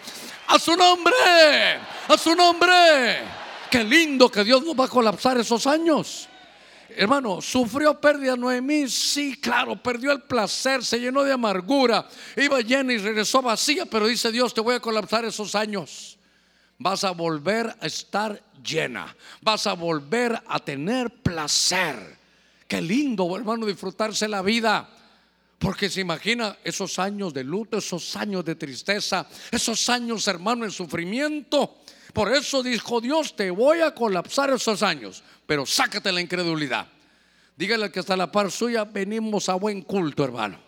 [0.46, 1.14] A su nombre,
[2.08, 3.22] a su nombre.
[3.70, 6.28] Qué lindo que Dios nos va a colapsar esos años.
[6.96, 8.88] Hermano, ¿sufrió pérdida Noemí?
[8.88, 14.06] Sí, claro, perdió el placer, se llenó de amargura, iba llena y regresó vacía, pero
[14.06, 16.18] dice Dios, te voy a colapsar esos años.
[16.78, 22.16] Vas a volver a estar llena, vas a volver a tener placer.
[22.66, 24.88] Qué lindo, hermano, disfrutarse la vida.
[25.58, 30.70] Porque se imagina esos años de luto, esos años de tristeza, esos años, hermano, en
[30.70, 31.78] sufrimiento.
[32.12, 36.88] Por eso dijo Dios, te voy a colapsar esos años, pero sácate la incredulidad.
[37.56, 40.58] Dígale que está a la par suya, venimos a buen culto, hermano.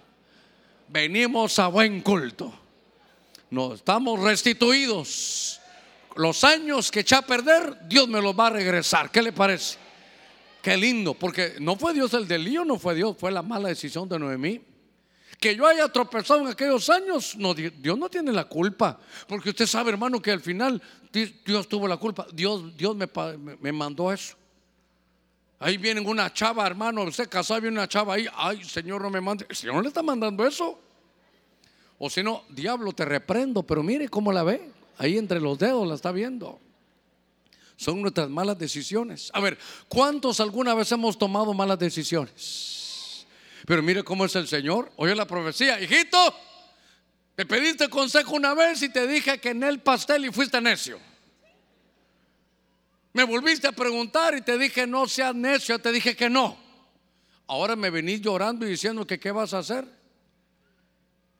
[0.89, 2.53] Venimos a buen culto.
[3.51, 5.61] No, estamos restituidos.
[6.15, 9.11] Los años que eché a perder, Dios me los va a regresar.
[9.11, 9.79] ¿Qué le parece?
[10.63, 13.69] Qué lindo, porque no fue Dios el del lío, no fue Dios, fue la mala
[13.69, 14.61] decisión de Noemí.
[15.39, 18.99] Que yo haya tropezado en aquellos años, no, Dios no tiene la culpa.
[19.29, 20.81] Porque usted sabe, hermano, que al final
[21.13, 22.27] Dios tuvo la culpa.
[22.33, 23.09] Dios, Dios me,
[23.61, 24.37] me mandó eso.
[25.59, 28.27] Ahí viene una chava, hermano, usted casado, viene una chava ahí.
[28.35, 29.47] Ay, Señor, no me mande.
[29.49, 30.79] El Señor le está mandando eso.
[31.99, 33.63] O si no, diablo, te reprendo.
[33.63, 34.71] Pero mire cómo la ve.
[34.99, 36.61] Ahí entre los dedos la está viendo.
[37.77, 39.31] Son nuestras malas decisiones.
[39.35, 43.27] A ver, ¿cuántos alguna vez hemos tomado malas decisiones?
[43.67, 44.93] Pero mire cómo es el Señor.
[44.97, 46.19] Oye la profecía, hijito.
[47.35, 50.99] Te pediste consejo una vez y te dije que en el pastel y fuiste necio.
[53.17, 56.55] Me volviste a preguntar y te dije no seas necio, te dije que no.
[57.47, 59.87] Ahora me venís llorando y diciendo que qué vas a hacer.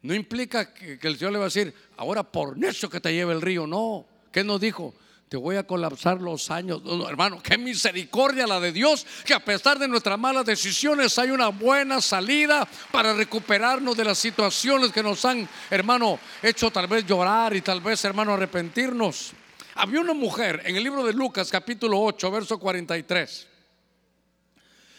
[0.01, 3.35] No implica que, el Señor le va a decir, ahora por necio que te lleve
[3.35, 3.67] el río.
[3.67, 4.95] No, ¿qué nos dijo?
[5.29, 6.81] Te voy a colapsar los años.
[7.11, 11.49] hermano, qué misericordia la de Dios, que a pesar de nuestras malas decisiones hay una
[11.49, 17.55] buena salida para recuperarnos de las situaciones que nos han, hermano, hecho tal vez llorar
[17.55, 19.35] y tal vez, hermano, arrepentirnos.
[19.79, 23.47] Había una mujer en el libro de Lucas capítulo 8, verso 43.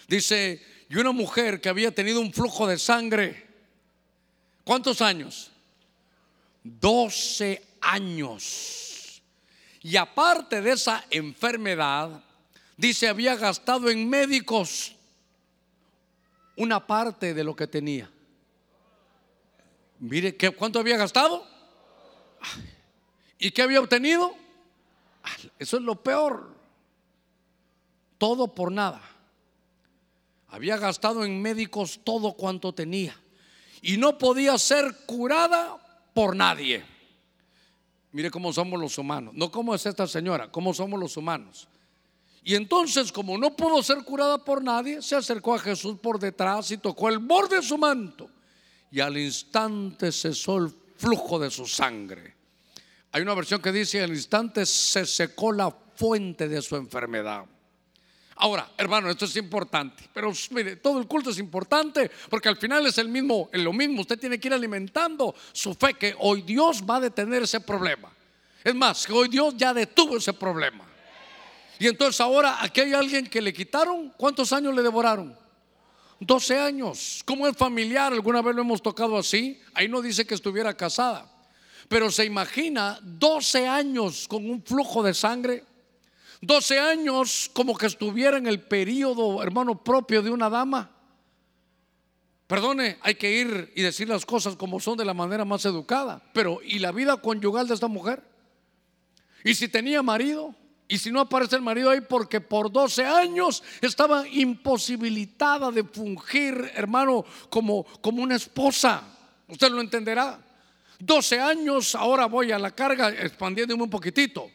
[0.08, 3.48] Dice, y una mujer que había tenido un flujo de sangre.
[4.64, 5.50] ¿Cuántos años?
[6.64, 9.24] 12 años.
[9.82, 12.24] Y aparte de esa enfermedad,
[12.78, 14.96] dice, había gastado en médicos
[16.56, 18.12] una parte de lo que tenía.
[19.98, 21.48] Mire, ¿cuánto había gastado?
[23.40, 24.36] ¿Y qué había obtenido?
[25.60, 26.56] Eso es lo peor.
[28.18, 29.02] Todo por nada.
[30.50, 33.16] Había gastado en médicos todo cuanto tenía.
[33.82, 35.78] Y no podía ser curada
[36.14, 36.84] por nadie.
[38.12, 39.34] Mire cómo somos los humanos.
[39.36, 41.68] No como es esta señora, cómo somos los humanos.
[42.44, 46.72] Y entonces, como no pudo ser curada por nadie, se acercó a Jesús por detrás
[46.72, 48.30] y tocó el borde de su manto.
[48.90, 52.37] Y al instante cesó el flujo de su sangre.
[53.12, 57.46] Hay una versión que dice, al instante se secó la fuente de su enfermedad.
[58.40, 62.86] Ahora, hermano, esto es importante, pero mire, todo el culto es importante porque al final
[62.86, 64.02] es el mismo, es lo mismo.
[64.02, 68.12] Usted tiene que ir alimentando su fe que hoy Dios va a detener ese problema.
[68.64, 70.86] Es más, que hoy Dios ya detuvo ese problema.
[71.80, 75.36] Y entonces ahora aquí hay alguien que le quitaron, ¿cuántos años le devoraron?
[76.20, 77.22] 12 años.
[77.26, 79.60] Como es familiar, alguna vez lo hemos tocado así.
[79.74, 81.32] Ahí no dice que estuviera casada,
[81.88, 85.64] pero se imagina 12 años con un flujo de sangre
[86.42, 90.92] 12 años como que estuviera en el periodo, hermano, propio de una dama.
[92.46, 96.22] Perdone, hay que ir y decir las cosas como son de la manera más educada.
[96.34, 98.24] Pero, ¿y la vida conyugal de esta mujer?
[99.44, 100.56] ¿Y si tenía marido?
[100.88, 102.02] ¿Y si no aparece el marido ahí?
[102.02, 109.04] Porque por 12 años estaba imposibilitada de fungir, hermano, como, como una esposa.
[109.48, 110.40] Usted lo entenderá.
[111.00, 114.52] 12 años, ahora voy a la carga, expandiéndome un poquitito.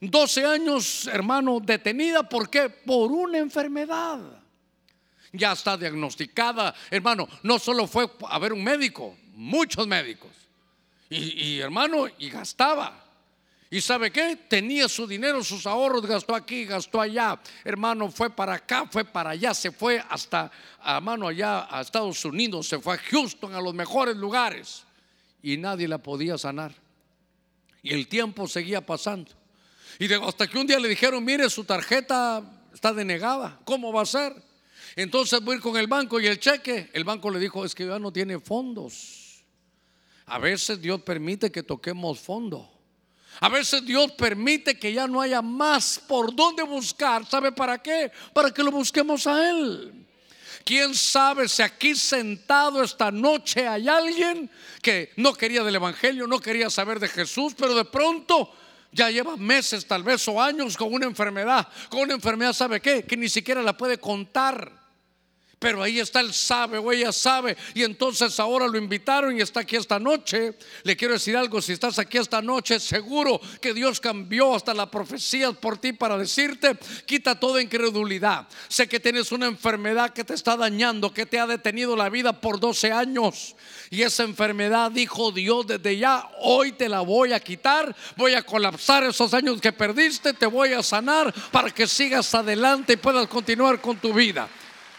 [0.00, 2.28] 12 años, hermano, detenida.
[2.28, 2.68] ¿Por qué?
[2.68, 4.40] Por una enfermedad
[5.32, 6.74] ya está diagnosticada.
[6.90, 10.30] Hermano, no solo fue a ver un médico, muchos médicos.
[11.08, 13.04] Y, hermano, y gastaba.
[13.68, 14.36] ¿Y sabe qué?
[14.48, 17.40] Tenía su dinero, sus ahorros, gastó aquí, gastó allá.
[17.64, 22.24] Hermano, fue para acá, fue para allá, se fue hasta, a mano allá, a Estados
[22.24, 24.84] Unidos, se fue a Houston, a los mejores lugares.
[25.42, 26.74] Y nadie la podía sanar.
[27.82, 29.32] Y el tiempo seguía pasando.
[29.98, 33.60] Y hasta que un día le dijeron, mire, su tarjeta está denegada.
[33.64, 34.34] ¿Cómo va a ser?
[34.96, 36.90] Entonces voy a ir con el banco y el cheque.
[36.92, 39.44] El banco le dijo, es que ya no tiene fondos.
[40.26, 42.70] A veces Dios permite que toquemos fondo.
[43.40, 47.26] A veces Dios permite que ya no haya más por dónde buscar.
[47.26, 48.10] ¿Sabe para qué?
[48.32, 50.06] Para que lo busquemos a Él.
[50.64, 54.50] ¿Quién sabe si aquí sentado esta noche hay alguien
[54.82, 58.52] que no quería del Evangelio, no quería saber de Jesús, pero de pronto
[58.92, 63.04] ya lleva meses tal vez o años con una enfermedad, con una enfermedad, ¿sabe qué?
[63.04, 64.79] Que ni siquiera la puede contar.
[65.60, 67.54] Pero ahí está, él sabe o ella sabe.
[67.74, 70.54] Y entonces ahora lo invitaron y está aquí esta noche.
[70.84, 74.90] Le quiero decir algo, si estás aquí esta noche, seguro que Dios cambió hasta la
[74.90, 78.48] profecía por ti para decirte, quita toda incredulidad.
[78.68, 82.40] Sé que tienes una enfermedad que te está dañando, que te ha detenido la vida
[82.40, 83.54] por 12 años.
[83.90, 87.94] Y esa enfermedad, dijo Dios desde ya, hoy te la voy a quitar.
[88.16, 92.94] Voy a colapsar esos años que perdiste, te voy a sanar para que sigas adelante
[92.94, 94.48] y puedas continuar con tu vida.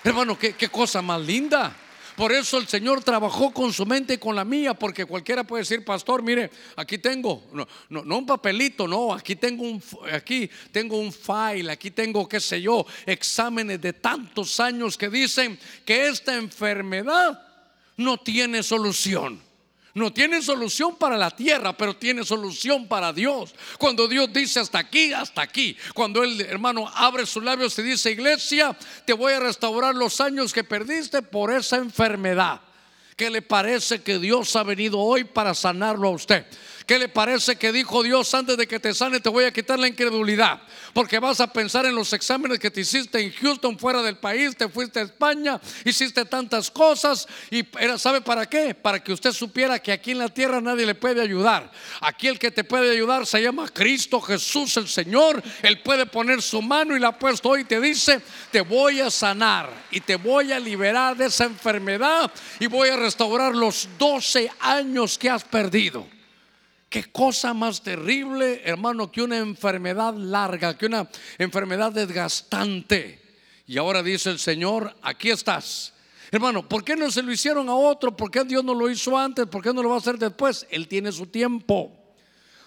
[0.04, 1.76] Hermano, qué, cosa más linda.
[2.16, 5.62] Por eso el Señor trabajó con su mente y con la mía, porque cualquiera puede
[5.62, 10.98] decir, pastor, mire, aquí tengo, no, no, un papelito, no, aquí tengo un, aquí tengo
[10.98, 16.36] un file, aquí tengo, qué sé yo, exámenes de tantos años que dicen que esta
[16.36, 17.42] enfermedad
[17.96, 19.51] no tiene solución.
[19.94, 23.54] No tiene solución para la tierra, pero tiene solución para Dios.
[23.78, 25.76] Cuando Dios dice hasta aquí, hasta aquí.
[25.94, 30.54] Cuando el hermano abre sus labios y dice, iglesia, te voy a restaurar los años
[30.54, 32.62] que perdiste por esa enfermedad.
[33.18, 36.46] ¿Qué le parece que Dios ha venido hoy para sanarlo a usted?
[36.92, 39.22] ¿Qué le parece que dijo Dios antes de que te sane?
[39.22, 40.62] Te voy a quitar la incredulidad.
[40.94, 44.58] Porque vas a pensar en los exámenes que te hiciste en Houston, fuera del país,
[44.58, 47.30] te fuiste a España, hiciste tantas cosas.
[47.50, 48.76] Y era, ¿sabe para qué?
[48.76, 51.72] Para que usted supiera que aquí en la tierra nadie le puede ayudar.
[52.02, 55.42] Aquí el que te puede ayudar se llama Cristo Jesús el Señor.
[55.62, 58.20] Él puede poner su mano y la ha puesto hoy y te dice,
[58.52, 62.98] te voy a sanar y te voy a liberar de esa enfermedad y voy a
[62.98, 66.06] restaurar los 12 años que has perdido.
[66.92, 73.18] Qué cosa más terrible, hermano, que una enfermedad larga, que una enfermedad desgastante.
[73.66, 75.94] Y ahora dice el Señor, aquí estás.
[76.32, 78.14] Hermano, ¿por qué no se lo hicieron a otro?
[78.18, 79.46] ¿Por qué Dios no lo hizo antes?
[79.46, 80.68] ¿Por qué no lo va a hacer después?
[80.70, 82.01] Él tiene su tiempo.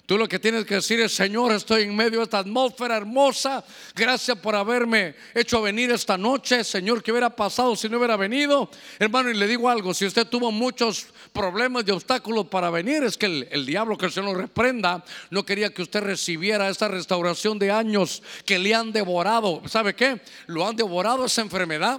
[0.06, 3.64] Tú lo que tienes que decir es, Señor, estoy en medio de esta atmósfera hermosa.
[3.94, 6.62] Gracias por haberme hecho venir esta noche.
[6.62, 8.68] Señor, ¿qué hubiera pasado si no hubiera venido?
[8.98, 13.16] Hermano, y le digo algo, si usted tuvo muchos problemas y obstáculos para venir, es
[13.16, 17.70] que el, diablo que el Señor reprenda no quería que usted recibiera esta restauración de
[17.70, 19.62] años que le han devorado.
[19.68, 20.20] ¿Sabe qué?
[20.46, 21.98] Lo han devorado esa enfermedad.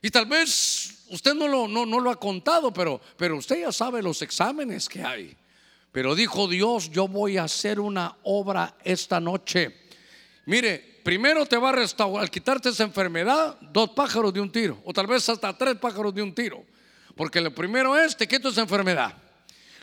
[0.00, 3.72] Y tal vez usted no lo, no, no lo ha contado, pero, pero usted ya
[3.72, 5.36] sabe los exámenes que hay.
[5.96, 9.74] Pero dijo Dios, yo voy a hacer una obra esta noche.
[10.44, 14.78] Mire, primero te va a restaurar, al quitarte esa enfermedad, dos pájaros de un tiro,
[14.84, 16.62] o tal vez hasta tres pájaros de un tiro.
[17.14, 19.14] Porque lo primero es, te quito esa enfermedad.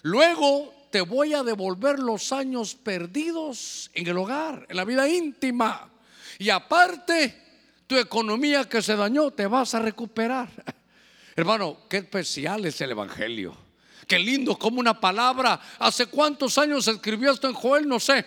[0.04, 5.90] Luego te voy a devolver los años perdidos en el hogar, en la vida íntima.
[6.38, 7.42] Y aparte,
[7.88, 10.48] tu economía que se dañó, te vas a recuperar.
[11.36, 13.63] Hermano, qué especial es el Evangelio.
[14.08, 15.60] Qué lindo como una palabra.
[15.80, 17.88] ¿Hace cuántos años escribió esto en Joel?
[17.88, 18.26] No sé.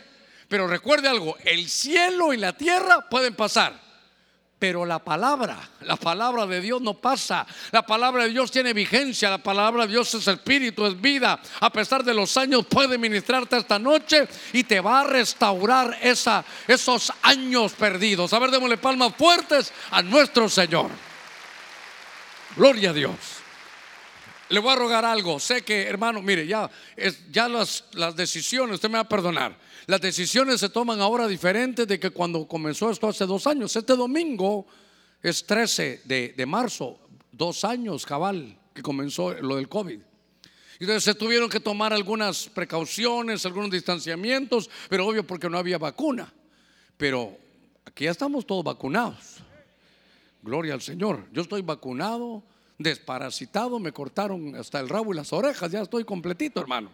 [0.49, 3.87] Pero recuerde algo, el cielo y la tierra pueden pasar.
[4.59, 7.47] Pero la palabra, la palabra de Dios no pasa.
[7.72, 9.29] La palabra de Dios tiene vigencia.
[9.29, 11.39] La palabra de Dios es espíritu, es vida.
[11.61, 16.43] A pesar de los años puede ministrarte esta noche y te va a restaurar esa,
[16.66, 18.33] esos años perdidos.
[18.33, 20.91] A ver, démosle palmas fuertes a nuestro Señor.
[22.57, 23.36] Gloria a Dios.
[24.49, 25.38] Le voy a rogar algo.
[25.40, 26.70] Sé que, hermano, mire, ya,
[27.30, 29.59] ya las, las decisiones, usted me va a perdonar.
[29.86, 33.74] Las decisiones se toman ahora diferentes de que cuando comenzó esto hace dos años.
[33.76, 34.66] Este domingo
[35.22, 36.99] es 13 de, de marzo,
[37.32, 40.01] dos años cabal que comenzó lo del COVID.
[40.78, 46.32] Entonces se tuvieron que tomar algunas precauciones, algunos distanciamientos, pero obvio porque no había vacuna.
[46.97, 47.38] Pero
[47.84, 49.38] aquí ya estamos todos vacunados.
[50.42, 51.26] Gloria al Señor.
[51.32, 52.42] Yo estoy vacunado,
[52.79, 56.91] desparasitado, me cortaron hasta el rabo y las orejas, ya estoy completito, hermano.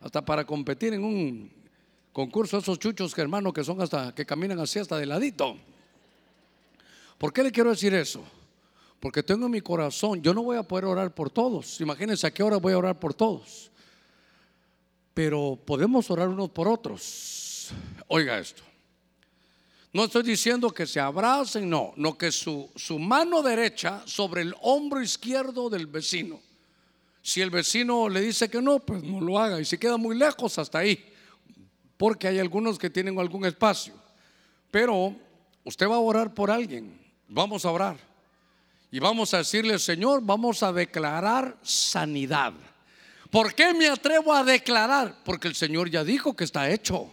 [0.00, 1.50] Hasta para competir en un
[2.12, 5.56] concurso esos chuchos que hermano que son hasta que caminan así hasta de ladito.
[7.18, 8.22] ¿Por qué le quiero decir eso?
[9.00, 11.80] Porque tengo en mi corazón, yo no voy a poder orar por todos.
[11.80, 13.70] Imagínense a qué hora voy a orar por todos.
[15.14, 17.70] Pero podemos orar unos por otros.
[18.08, 18.62] Oiga esto.
[19.92, 25.02] No estoy diciendo que se abracen, no, no que su, mano derecha sobre el hombro
[25.02, 26.40] izquierdo del vecino.
[27.22, 29.60] Si el vecino le dice que no, pues no lo haga.
[29.60, 31.12] Y si queda muy lejos, hasta ahí.
[31.96, 33.94] Porque hay algunos que tienen algún espacio.
[34.70, 35.16] Pero
[35.64, 37.00] usted va a orar por alguien.
[37.28, 37.96] Vamos a orar.
[38.90, 42.52] Y vamos a decirle, Señor, vamos a declarar sanidad.
[43.30, 45.16] ¿Por qué me atrevo a declarar?
[45.24, 47.12] Porque el Señor ya dijo que está hecho.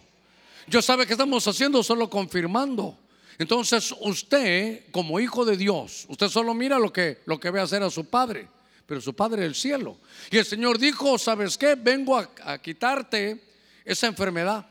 [0.67, 2.97] Yo sabe que estamos haciendo solo confirmando.
[3.37, 7.81] Entonces usted, como hijo de Dios, usted solo mira lo que, lo que ve hacer
[7.83, 8.47] a su padre,
[8.85, 9.97] pero su padre del cielo.
[10.29, 11.75] Y el Señor dijo, ¿sabes qué?
[11.75, 13.43] Vengo a, quitarte
[13.83, 14.65] esa enfermedad.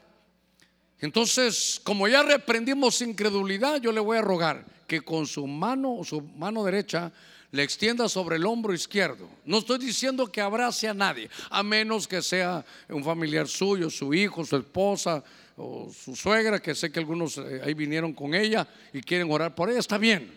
[1.01, 6.21] Entonces, como ya reprendimos incredulidad, yo le voy a rogar que con su mano, su
[6.23, 7.13] mano derecha,
[7.51, 9.29] le extienda sobre el hombro izquierdo.
[9.45, 14.15] No estoy diciendo que abrace a nadie, a menos que sea un familiar suyo, su
[14.15, 15.23] hijo, su esposa
[15.63, 19.55] o su suegra, que sé que algunos eh, ahí vinieron con ella y quieren orar
[19.55, 20.37] por ella, está bien.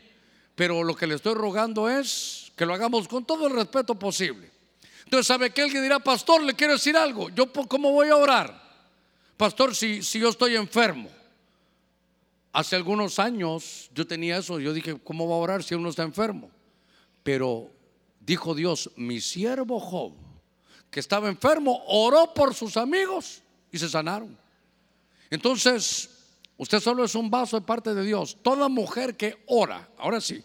[0.55, 4.49] Pero lo que le estoy rogando es que lo hagamos con todo el respeto posible.
[5.03, 7.29] Entonces, ¿sabe que alguien dirá, pastor, le quiero decir algo?
[7.29, 8.63] ¿Yo cómo voy a orar?
[9.37, 11.09] Pastor, si, si yo estoy enfermo,
[12.55, 16.03] Hace algunos años yo tenía eso, yo dije, ¿cómo va a orar si uno está
[16.03, 16.49] enfermo?
[17.21, 17.69] Pero
[18.21, 20.13] dijo Dios, mi siervo Job,
[20.89, 23.41] que estaba enfermo, oró por sus amigos
[23.73, 24.37] y se sanaron.
[25.29, 26.09] Entonces,
[26.57, 28.37] usted solo es un vaso de parte de Dios.
[28.41, 30.43] Toda mujer que ora, ahora sí,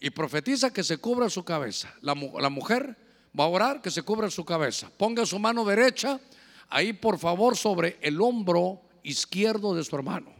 [0.00, 1.94] y profetiza que se cubra su cabeza.
[2.00, 2.96] La, mujer
[3.38, 4.90] va a orar que se cubra su cabeza.
[4.96, 6.20] Ponga su mano derecha
[6.68, 10.32] ahí, por favor, sobre el hombro izquierdo de su hermano.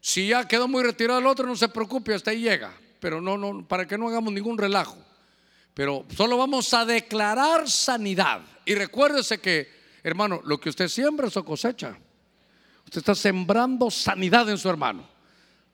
[0.00, 2.74] Si ya quedó muy retirado el otro, no se preocupe, hasta ahí llega.
[3.00, 4.98] Pero no, no, para que no hagamos ningún relajo.
[5.72, 8.42] Pero solo vamos a declarar sanidad.
[8.66, 9.68] Y recuérdese que,
[10.02, 11.96] hermano, lo que usted siembra, su cosecha.
[12.84, 15.08] Usted está sembrando sanidad en su hermano.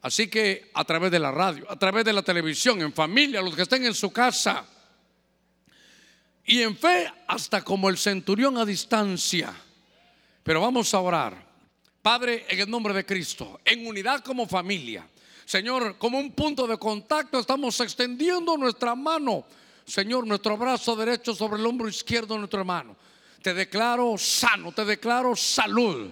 [0.02, 3.54] Así que a través de la radio, a través de la televisión, en familia, los
[3.54, 4.64] que estén en su casa.
[6.44, 9.52] Y en fe, hasta como el centurión a distancia.
[10.42, 11.50] Pero vamos a orar.
[12.00, 15.06] Padre, en el nombre de Cristo, en unidad como familia.
[15.44, 19.44] Señor, como un punto de contacto estamos extendiendo nuestra mano.
[19.84, 22.96] Señor, nuestro brazo derecho sobre el hombro izquierdo de nuestro hermano.
[23.42, 26.10] Te declaro sano, te declaro salud.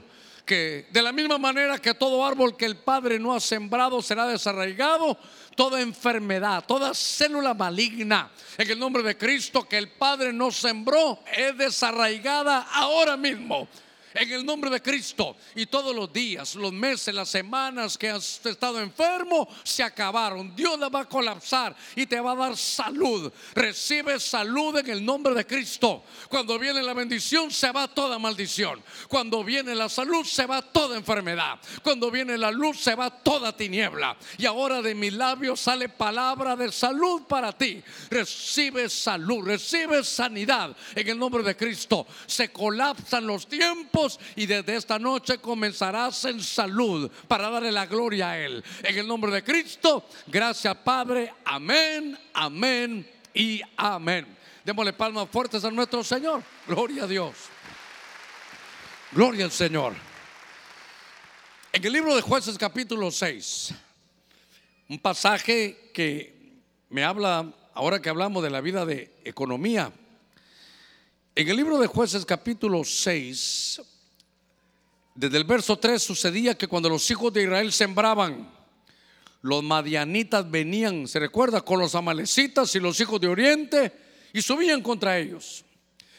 [0.49, 5.19] De la misma manera que todo árbol que el Padre no ha sembrado será desarraigado,
[5.55, 11.21] toda enfermedad, toda célula maligna, en el nombre de Cristo que el Padre no sembró,
[11.37, 13.69] es desarraigada ahora mismo
[14.15, 15.37] en el nombre de Cristo.
[15.55, 20.55] Y todos los días, los meses, las semanas que has estado enfermo se acabaron.
[20.55, 23.33] Dios la va a colapsar y te va a dar salud.
[23.55, 26.05] Recibe salud en el nombre de Cristo.
[26.29, 28.83] Cuando viene la bendición se va toda maldición.
[29.09, 31.59] Cuando viene la salud se va toda enfermedad.
[31.83, 34.17] Cuando viene la luz se va toda tiniebla.
[34.37, 37.83] Y ahora de mis labios sale palabra de salud para ti.
[38.11, 42.07] Recibe salud, recibe sanidad en el nombre de Cristo.
[42.27, 43.98] Se colapsan los tiempos
[44.37, 48.63] y desde esta noche comenzarás en salud para darle la gloria a Él.
[48.83, 54.27] En el nombre de Cristo, gracias Padre, amén, amén y amén.
[54.65, 56.43] Démosle palmas fuertes a nuestro Señor.
[56.67, 57.35] Gloria a Dios.
[59.13, 59.95] Gloria al Señor.
[61.73, 63.75] En el libro de jueces capítulo 6,
[64.89, 69.93] un pasaje que me habla, ahora que hablamos de la vida de economía,
[71.39, 73.81] en el libro de jueces capítulo 6,
[75.15, 78.51] desde el verso 3 sucedía que cuando los hijos de Israel sembraban,
[79.43, 83.93] los madianitas venían, se recuerda, con los amalecitas y los hijos de Oriente
[84.33, 85.65] y subían contra ellos.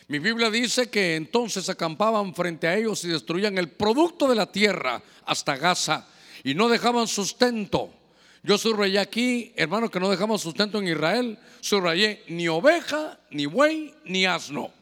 [0.08, 4.50] Mi Biblia dice que entonces acampaban frente a ellos y destruían el producto de la
[4.50, 6.08] tierra hasta Gaza
[6.46, 7.94] y no dejaban sustento.
[8.42, 11.38] Yo subrayé aquí, hermano, que no dejamos sustento en Israel.
[11.60, 14.79] Subrayé ni oveja, ni buey, ni asno.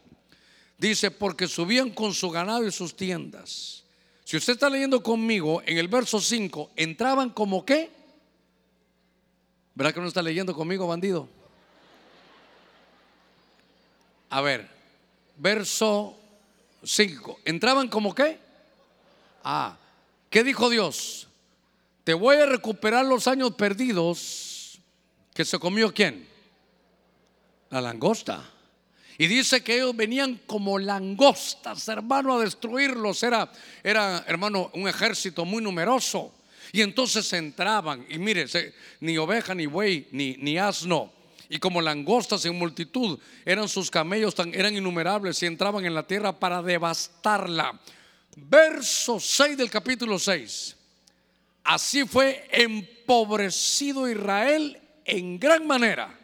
[0.77, 3.83] Dice, porque subían con su ganado y sus tiendas.
[4.23, 7.89] Si usted está leyendo conmigo, en el verso 5, entraban como qué?
[9.73, 11.27] ¿Verdad que no está leyendo conmigo, bandido?
[14.29, 14.69] A ver,
[15.37, 16.17] verso
[16.83, 17.39] 5.
[17.45, 18.39] ¿Entraban como qué?
[19.43, 19.77] Ah,
[20.29, 21.27] ¿qué dijo Dios?
[22.03, 24.79] Te voy a recuperar los años perdidos
[25.33, 26.27] que se comió quién?
[27.69, 28.56] La langosta.
[29.17, 33.23] Y dice que ellos venían como langostas, hermano, a destruirlos.
[33.23, 33.51] Era,
[33.83, 36.33] era, hermano, un ejército muy numeroso.
[36.71, 38.45] Y entonces entraban, y mire,
[38.99, 41.11] ni oveja, ni buey, ni, ni asno,
[41.49, 46.05] y como langostas en multitud, eran sus camellos, tan, eran innumerables y entraban en la
[46.05, 47.79] tierra para devastarla.
[48.35, 50.75] Verso 6 del capítulo 6.
[51.63, 56.16] Así fue empobrecido Israel en gran manera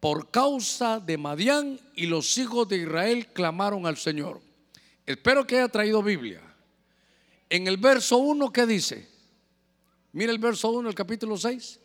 [0.00, 4.40] por causa de Madián y los hijos de Israel clamaron al Señor.
[5.04, 6.40] Espero que haya traído Biblia.
[7.50, 9.08] En el verso 1, ¿qué dice?
[10.12, 11.80] Mira el verso 1 del capítulo 6.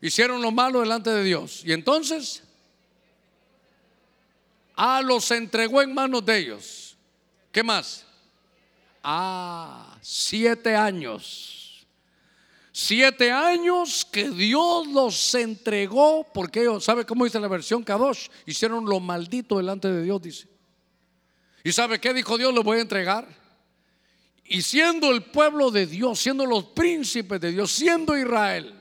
[0.00, 1.62] Hicieron lo malo delante de Dios.
[1.64, 2.44] Y entonces,
[4.76, 6.96] a los entregó en manos de ellos.
[7.50, 8.06] ¿Qué más?
[9.02, 11.57] Ah, siete años.
[12.80, 18.28] Siete años que Dios los entregó, porque ellos, ¿sabe cómo dice la versión Kadosh?
[18.46, 20.48] Hicieron lo maldito delante de Dios, dice.
[21.64, 22.54] ¿Y sabe qué dijo Dios?
[22.54, 23.26] Lo voy a entregar.
[24.44, 28.72] Y siendo el pueblo de Dios, siendo los príncipes de Dios, siendo Israel,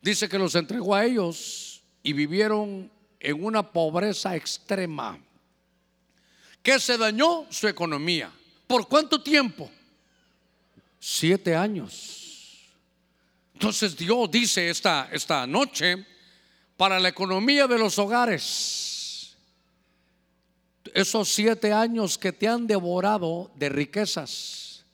[0.00, 2.88] dice que los entregó a ellos y vivieron
[3.18, 5.18] en una pobreza extrema.
[6.62, 7.46] ¿Qué se dañó?
[7.50, 8.30] Su economía.
[8.68, 9.68] ¿Por cuánto tiempo?
[11.04, 12.70] Siete años.
[13.54, 16.06] Entonces Dios dice esta, esta noche,
[16.76, 19.36] para la economía de los hogares,
[20.94, 24.84] esos siete años que te han devorado de riquezas,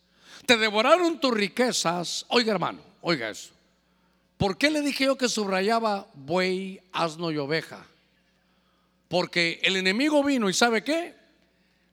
[0.46, 3.50] te devoraron tus riquezas, oiga hermano, oiga eso.
[4.38, 7.86] ¿Por qué le dije yo que subrayaba buey, asno y oveja?
[9.08, 11.14] Porque el enemigo vino y ¿sabe qué?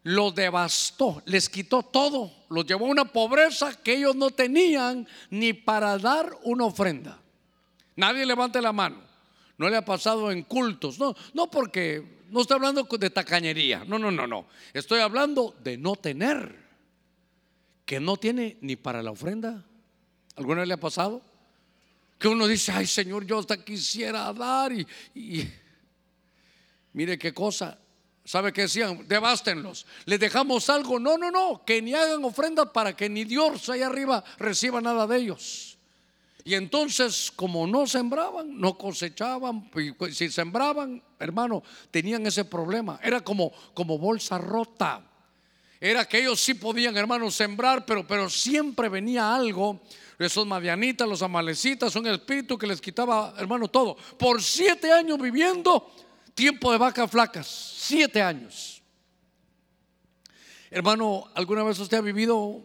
[0.04, 5.54] Los devastó, les quitó todo, los llevó a una pobreza que ellos no tenían ni
[5.54, 7.20] para dar una ofrenda.
[7.96, 9.02] Nadie levante la mano.
[9.58, 11.00] No le ha pasado en cultos.
[11.00, 13.86] No, no porque no estoy hablando de tacañería.
[13.86, 14.48] No, no, no, no.
[14.74, 16.66] Estoy hablando de no tener.
[17.86, 19.64] Que no tiene ni para la ofrenda.
[20.36, 21.22] ¿Alguna le ha pasado?
[22.18, 24.86] Que uno dice, ay Señor, yo hasta quisiera dar y,
[26.94, 27.78] mire qué cosa.
[28.26, 29.08] ¿Sabe qué decían?
[29.08, 29.86] Devástenlos.
[30.06, 31.00] ¿Les dejamos algo?
[31.00, 31.64] No, no, no.
[31.64, 35.78] Que ni hagan ofrendas para que ni Dios allá arriba reciba nada de ellos.
[36.44, 43.00] Y entonces, como no sembraban, no cosechaban, pues, si sembraban, hermano, tenían ese problema.
[43.04, 45.04] Era como, como bolsa rota.
[45.80, 49.80] Era que ellos sí podían, hermano, sembrar, pero, pero siempre venía algo
[50.18, 53.98] esos madianitas, los amalecitas, el espíritu que les quitaba, hermano, todo.
[54.18, 55.92] Por siete años viviendo
[56.36, 58.84] tiempo de vacas flacas, siete años.
[60.70, 62.64] Hermano, ¿alguna vez usted ha vivido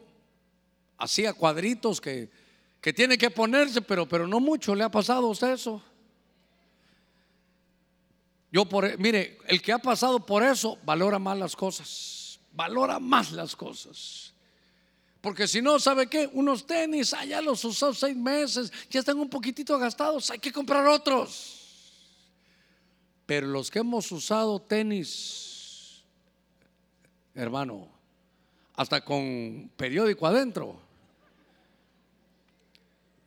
[0.98, 2.28] así a cuadritos que,
[2.80, 5.82] que tiene que ponerse, pero, pero no mucho le ha pasado a usted eso?
[8.50, 13.30] Yo por, mire, el que ha pasado por eso valora más las cosas, valora más
[13.30, 14.34] las cosas.
[15.20, 16.28] Porque si no, ¿sabe qué?
[16.32, 20.50] Unos tenis, allá ah, los usó seis meses, ya están un poquitito gastados, hay que
[20.50, 21.59] comprar otros.
[23.30, 26.02] Pero los que hemos usado tenis,
[27.32, 27.86] hermano,
[28.74, 30.80] hasta con periódico adentro,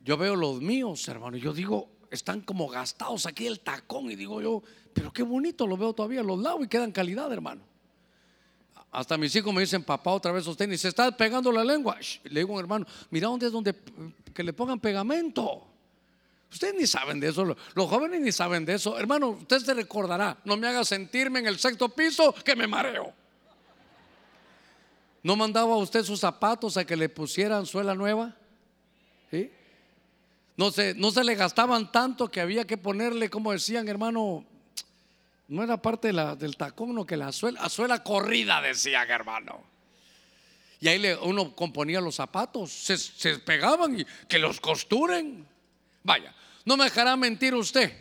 [0.03, 4.41] yo veo los míos, hermano, yo digo, están como gastados aquí el tacón y digo
[4.41, 4.61] yo,
[4.93, 7.61] pero qué bonito lo veo todavía, los lavo y quedan calidad, hermano.
[8.91, 11.97] Hasta mis hijos me dicen, papá, otra vez los tenis, se está pegando la lengua.
[12.25, 13.73] le digo, hermano, mira dónde es donde
[14.33, 15.72] que le pongan pegamento.
[16.53, 18.99] Ustedes ni saben de eso, los jóvenes ni saben de eso.
[18.99, 23.11] Hermano, usted se recordará, no me haga sentirme en el sexto piso que me mareo.
[25.23, 28.35] ¿No mandaba usted sus zapatos a que le pusieran suela nueva?
[29.31, 29.51] ¿Sí?
[30.55, 34.45] No se, no se le gastaban tanto que había que ponerle, como decían, hermano,
[35.47, 39.63] no era parte del tacón, no que la suela, suela corrida, decía hermano.
[40.79, 45.47] Y ahí uno componía los zapatos, se, se pegaban y que los costuren.
[46.03, 46.35] Vaya,
[46.65, 47.91] no me dejará mentir usted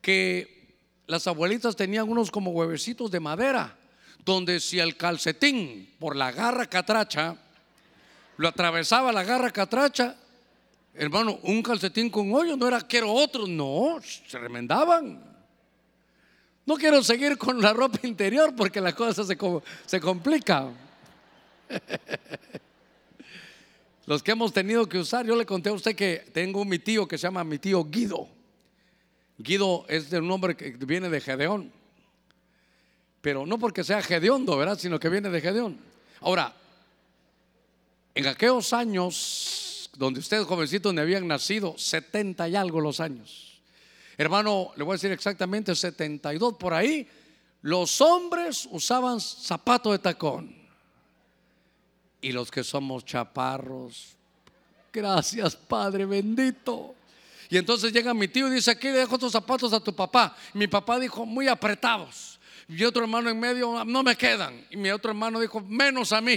[0.00, 0.76] que
[1.06, 3.76] las abuelitas tenían unos como huevecitos de madera,
[4.24, 7.36] donde si el calcetín por la garra catracha
[8.36, 10.16] lo atravesaba la garra catracha.
[10.94, 15.22] Hermano, un calcetín con hoyo no era quiero otro, no, se remendaban.
[16.64, 19.36] No quiero seguir con la ropa interior porque la cosa se,
[19.86, 20.68] se complica.
[24.06, 27.06] Los que hemos tenido que usar, yo le conté a usted que tengo mi tío
[27.06, 28.28] que se llama mi tío Guido.
[29.36, 31.72] Guido es de un nombre que viene de Gedeón.
[33.20, 34.78] Pero no porque sea Gedeondo, ¿verdad?
[34.78, 35.78] Sino que viene de Gedeón.
[36.20, 36.54] Ahora,
[38.14, 43.60] en aquellos años donde ustedes jovencitos me habían nacido, 70 y algo los años.
[44.16, 47.08] Hermano, le voy a decir exactamente 72 por ahí.
[47.62, 50.65] Los hombres usaban zapatos de tacón.
[52.26, 54.16] Y los que somos chaparros,
[54.92, 56.96] gracias Padre bendito.
[57.48, 60.36] Y entonces llega mi tío y dice, aquí dejo tus zapatos a tu papá.
[60.52, 62.40] mi papá dijo, muy apretados.
[62.68, 64.66] Y otro hermano en medio, no me quedan.
[64.70, 66.36] Y mi otro hermano dijo, menos a mí.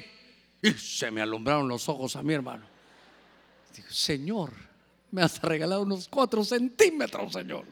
[0.61, 2.67] Y se me alumbraron los ojos a mi hermano.
[3.75, 4.53] Digo, Señor,
[5.09, 7.65] me has regalado unos cuatro centímetros, Señor.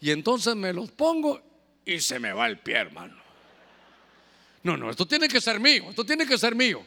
[0.00, 1.42] Y entonces me los pongo
[1.84, 3.16] y se me va el pie, hermano.
[4.62, 6.84] No, no, esto tiene que ser mío, esto tiene que ser mío.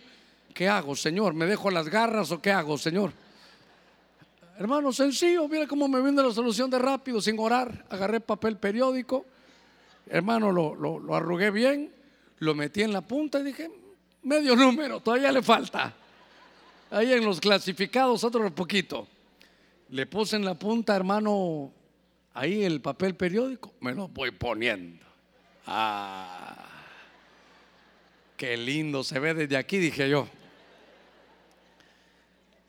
[0.53, 1.33] ¿Qué hago, Señor?
[1.33, 3.11] ¿Me dejo las garras o qué hago, Señor?
[4.57, 7.85] Hermano, sencillo, mira cómo me viene la solución de rápido, sin orar.
[7.89, 9.25] Agarré papel periódico,
[10.07, 11.91] hermano, lo, lo, lo arrugué bien,
[12.39, 13.71] lo metí en la punta y dije,
[14.21, 15.93] medio número, todavía le falta.
[16.91, 19.07] Ahí en los clasificados otro poquito.
[19.89, 21.71] Le puse en la punta, hermano,
[22.33, 25.03] ahí el papel periódico, me lo voy poniendo.
[25.65, 26.67] Ah,
[28.37, 30.27] qué lindo se ve desde aquí, dije yo.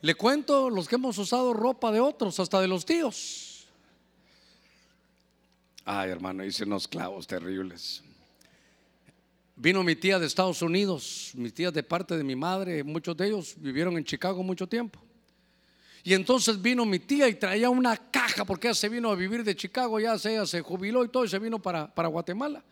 [0.04, 3.66] Le cuento los que hemos usado ropa de otros, hasta de los tíos.
[5.82, 8.02] Ay, hermano, hice unos clavos terribles.
[9.56, 13.28] Vino mi tía de Estados Unidos, mis tías de parte de mi madre, muchos de
[13.28, 15.00] ellos vivieron en Chicago mucho tiempo.
[16.02, 19.42] Y entonces vino mi tía y traía una caja, porque ella se vino a vivir
[19.42, 22.62] de Chicago, ya se, ella se jubiló y todo, y se vino para, para Guatemala.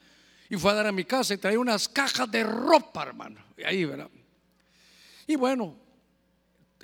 [0.50, 3.40] Y fue a dar a mi casa y traía unas cajas de ropa, hermano.
[3.56, 4.10] Y ahí, ¿verdad?
[5.26, 5.80] Y bueno,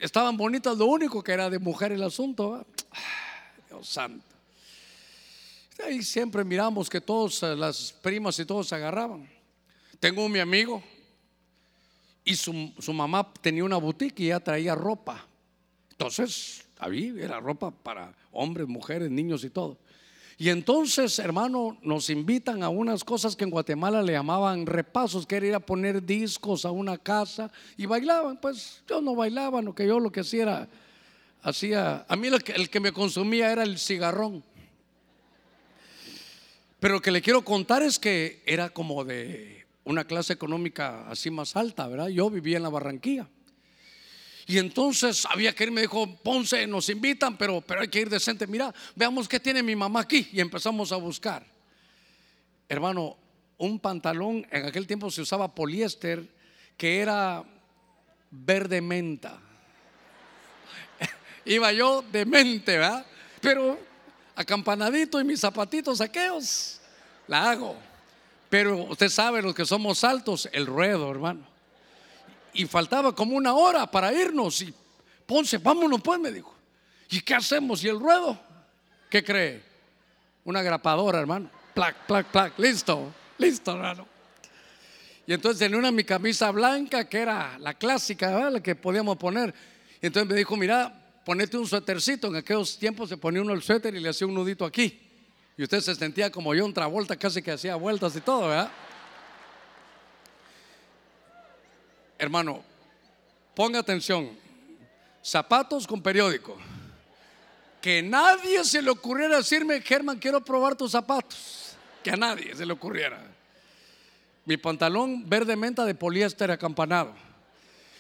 [0.01, 2.67] estaban bonitas, lo único que era de mujer el asunto.
[3.69, 4.25] Dios santo.
[5.85, 9.29] Ahí siempre miramos que todas las primas y todos se agarraban.
[10.01, 10.83] Tengo mi amigo
[12.25, 15.27] y su, mamá tenía una boutique y ella traía ropa.
[15.91, 19.79] Entonces, ahí era ropa para hombres, mujeres, niños y todo.
[20.41, 25.37] Y entonces, hermano, nos invitan a unas cosas que en Guatemala le llamaban repasos, que
[25.37, 28.41] era ir a poner discos a una casa y bailaban.
[28.41, 30.69] Pues yo no bailaba, lo que yo lo que hacía era,
[31.43, 34.45] hacía, a mí el que me consumía era el cigarrón.
[36.79, 41.33] Pero lo que le quiero contar es que era como de una clase económica así
[41.33, 42.09] más alta, ¿verdad?
[42.09, 43.29] Yo vivía en la Barranquilla.
[44.49, 48.09] Y entonces había que ir, me dijo, Ponce, nos invitan, pero, pero hay que ir
[48.09, 48.47] decente.
[48.47, 50.27] Mira, veamos qué tiene mi mamá aquí.
[50.33, 51.45] Y empezamos a buscar.
[52.67, 53.19] Hermano,
[53.59, 56.27] un pantalón, en aquel tiempo se usaba poliéster,
[56.79, 57.45] que era
[58.31, 59.39] verde menta.
[61.45, 63.05] Iba yo de mente, ¿verdad?
[63.43, 63.79] Pero
[64.35, 66.81] acampanadito y mis zapatitos aquellos,
[67.27, 67.77] la hago.
[68.49, 71.58] Pero usted sabe, los que somos altos, el ruedo, hermano.
[72.55, 74.63] Y faltaba como una hora para irnos.
[74.63, 74.75] Y
[75.27, 76.55] Ponce, vámonos pues, me dijo.
[77.11, 77.85] ¿Y qué hacemos?
[77.85, 78.39] ¿Y el ruedo?
[79.11, 79.63] ¿Qué cree?
[80.45, 81.51] Una grapadora, hermano.
[81.75, 82.59] Plac, plac, plac.
[82.59, 84.07] Listo, listo, hermano.
[85.27, 89.55] Y entonces tenía una mi camisa blanca, que era la clásica, la que podíamos poner.
[90.01, 90.91] Y entonces me dijo, mira,
[91.25, 92.29] ponete un suétercito.
[92.29, 94.99] En aquellos tiempos se ponía uno el suéter y le hacía un nudito aquí.
[95.59, 98.71] Y usted se sentía como yo, otra vuelta, casi que hacía vueltas y todo, ¿verdad?
[102.19, 102.63] Hermano,
[103.55, 104.31] ponga atención.
[105.23, 106.57] Zapatos con periódico.
[107.81, 111.77] Que nadie se le ocurriera decirme, Germán, quiero probar tus zapatos.
[112.03, 113.25] Que a nadie se le ocurriera.
[114.45, 117.15] Mi pantalón verde menta de poliéster acampanado.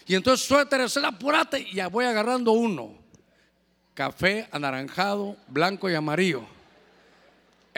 [0.06, 1.60] Y entonces suéter, se apurate.
[1.60, 2.94] Y ya voy agarrando uno.
[3.94, 6.46] Café anaranjado, blanco y amarillo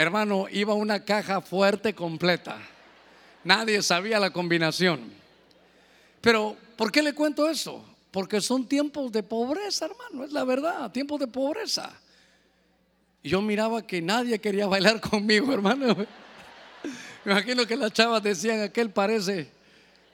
[0.01, 2.57] Hermano, iba una caja fuerte completa.
[3.45, 5.13] Nadie sabía la combinación.
[6.21, 7.85] Pero, ¿por qué le cuento eso?
[8.11, 11.93] Porque son tiempos de pobreza, hermano, es la verdad, tiempos de pobreza.
[13.23, 15.97] yo miraba que nadie quería bailar conmigo, hermano.
[17.25, 19.49] Me imagino que las chavas decían, aquel parece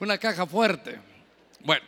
[0.01, 0.99] una caja fuerte.
[1.61, 1.85] Bueno,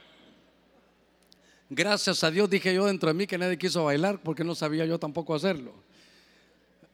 [1.69, 4.87] gracias a Dios dije yo dentro de mí que nadie quiso bailar porque no sabía
[4.87, 5.75] yo tampoco hacerlo.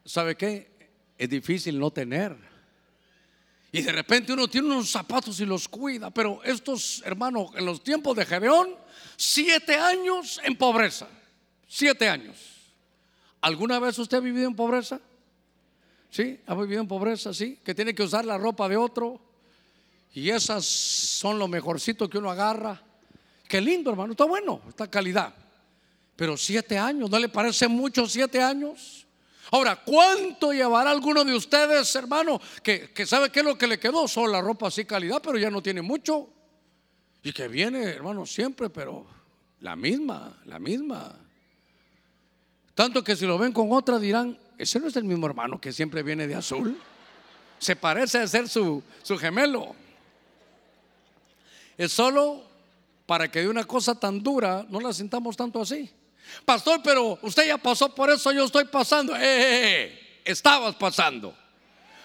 [0.04, 0.74] ¿Sabe qué?
[1.18, 2.36] es difícil no tener.
[3.74, 6.08] Y de repente uno tiene unos zapatos y los cuida.
[6.08, 8.68] Pero estos hermanos, en los tiempos de Gedeón,
[9.16, 11.08] siete años en pobreza.
[11.66, 12.36] Siete años.
[13.40, 15.00] ¿Alguna vez usted ha vivido en pobreza?
[16.08, 16.38] ¿Sí?
[16.46, 17.34] ¿Ha vivido en pobreza?
[17.34, 17.58] ¿Sí?
[17.64, 19.20] Que tiene que usar la ropa de otro.
[20.12, 22.80] Y esas son lo mejorcito que uno agarra.
[23.48, 24.12] Qué lindo, hermano.
[24.12, 25.34] Está bueno, esta calidad.
[26.14, 29.03] Pero siete años, ¿no le parece mucho siete años?
[29.54, 34.08] Ahora, ¿cuánto llevará alguno de ustedes, hermano, que, sabe qué es lo que le quedó?
[34.08, 36.28] Solo ropa así calidad, pero ya no tiene mucho.
[37.22, 39.06] Y que viene, hermano, siempre, pero
[39.60, 41.16] la misma, la misma.
[42.74, 45.72] Tanto que si lo ven con otra dirán, ese no es el mismo hermano que
[45.72, 46.76] siempre viene de azul.
[47.60, 49.76] Se parece a ser su, su gemelo.
[51.78, 52.42] Es solo
[53.06, 55.92] para que de una cosa tan dura no la sintamos tanto así.
[56.44, 59.14] Pastor, pero usted ya pasó por eso, yo estoy pasando.
[59.16, 61.34] Eh, eh, eh, estabas pasando.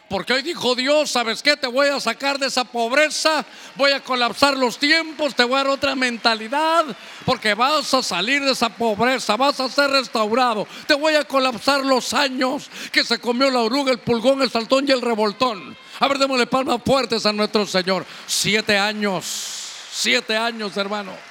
[0.09, 1.55] Porque hoy dijo Dios, ¿sabes qué?
[1.55, 3.45] Te voy a sacar de esa pobreza,
[3.75, 6.85] voy a colapsar los tiempos, te voy a dar otra mentalidad,
[7.25, 11.85] porque vas a salir de esa pobreza, vas a ser restaurado, te voy a colapsar
[11.85, 15.77] los años que se comió la oruga, el pulgón, el saltón y el revoltón.
[15.99, 18.03] A ver, démosle palmas fuertes a nuestro Señor.
[18.25, 19.25] Siete años,
[19.91, 21.28] siete años, hermano.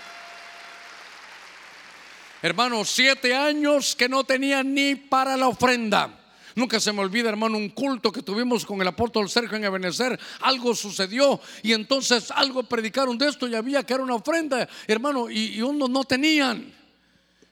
[2.41, 6.15] Hermano, siete años que no tenía ni para la ofrenda.
[6.55, 10.19] Nunca se me olvida, hermano, un culto que tuvimos con el apóstol Sergio en Ebenezer.
[10.41, 15.31] Algo sucedió y entonces algo predicaron de esto y había que era una ofrenda, hermano,
[15.31, 16.73] y, y unos no tenían.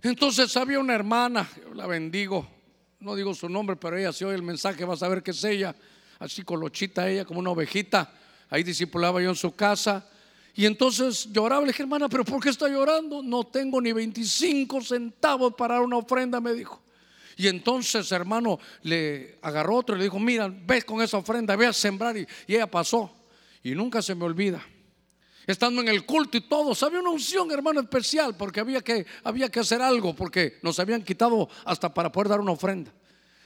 [0.02, 2.48] Entonces había una hermana, la bendigo,
[3.00, 5.42] no digo su nombre, pero ella si oye el mensaje va a saber que es
[5.44, 5.74] ella,
[6.18, 8.12] así colochita ella, como una ovejita.
[8.50, 10.08] Ahí discipulaba yo en su casa.
[10.56, 13.22] Y entonces lloraba, le dije, hermana, pero ¿por qué está llorando?
[13.22, 16.82] No tengo ni 25 centavos para dar una ofrenda, me dijo.
[17.36, 21.66] Y entonces, hermano, le agarró otro y le dijo, mira, ves con esa ofrenda, ve
[21.66, 22.16] a sembrar.
[22.16, 23.12] Y, ella pasó.
[23.62, 24.64] Y nunca se me olvida.
[25.46, 29.50] Estando en el culto y todo, había una unción, hermano, especial, porque había que, había
[29.50, 32.90] que hacer algo, porque nos habían quitado hasta para poder dar una ofrenda.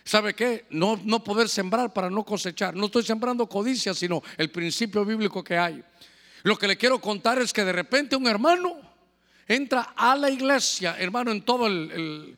[0.05, 0.67] ¿Sabe qué?
[0.71, 2.77] No, no poder sembrar para no cosechar.
[2.77, 5.83] No estoy sembrando codicia, sino el principio bíblico que hay.
[6.43, 8.77] Lo que le quiero contar es que de repente un hermano
[9.47, 12.37] entra a la iglesia, hermano, en todo el,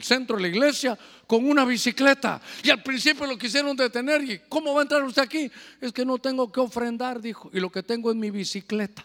[0.00, 2.40] centro de la iglesia con una bicicleta.
[2.62, 4.22] Y al principio lo quisieron detener.
[4.22, 5.50] ¿Y cómo va a entrar usted aquí?
[5.80, 7.50] Es que no tengo que ofrendar, dijo.
[7.52, 9.04] Y lo que tengo es mi bicicleta.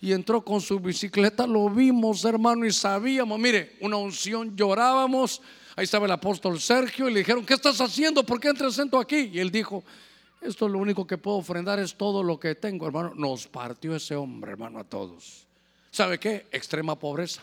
[0.00, 3.38] Y entró con su bicicleta, lo vimos, hermano, y sabíamos.
[3.38, 5.40] Mire, una unción, llorábamos.
[5.74, 8.22] Ahí estaba el apóstol Sergio y le dijeron, ¿qué estás haciendo?
[8.22, 9.30] ¿Por qué entras aquí?
[9.32, 9.82] Y él dijo,
[10.44, 13.12] esto es lo único que puedo ofrendar, es todo lo que tengo, hermano.
[13.14, 15.46] Nos partió ese hombre, hermano, a todos.
[15.90, 16.46] ¿Sabe qué?
[16.52, 17.42] Extrema pobreza.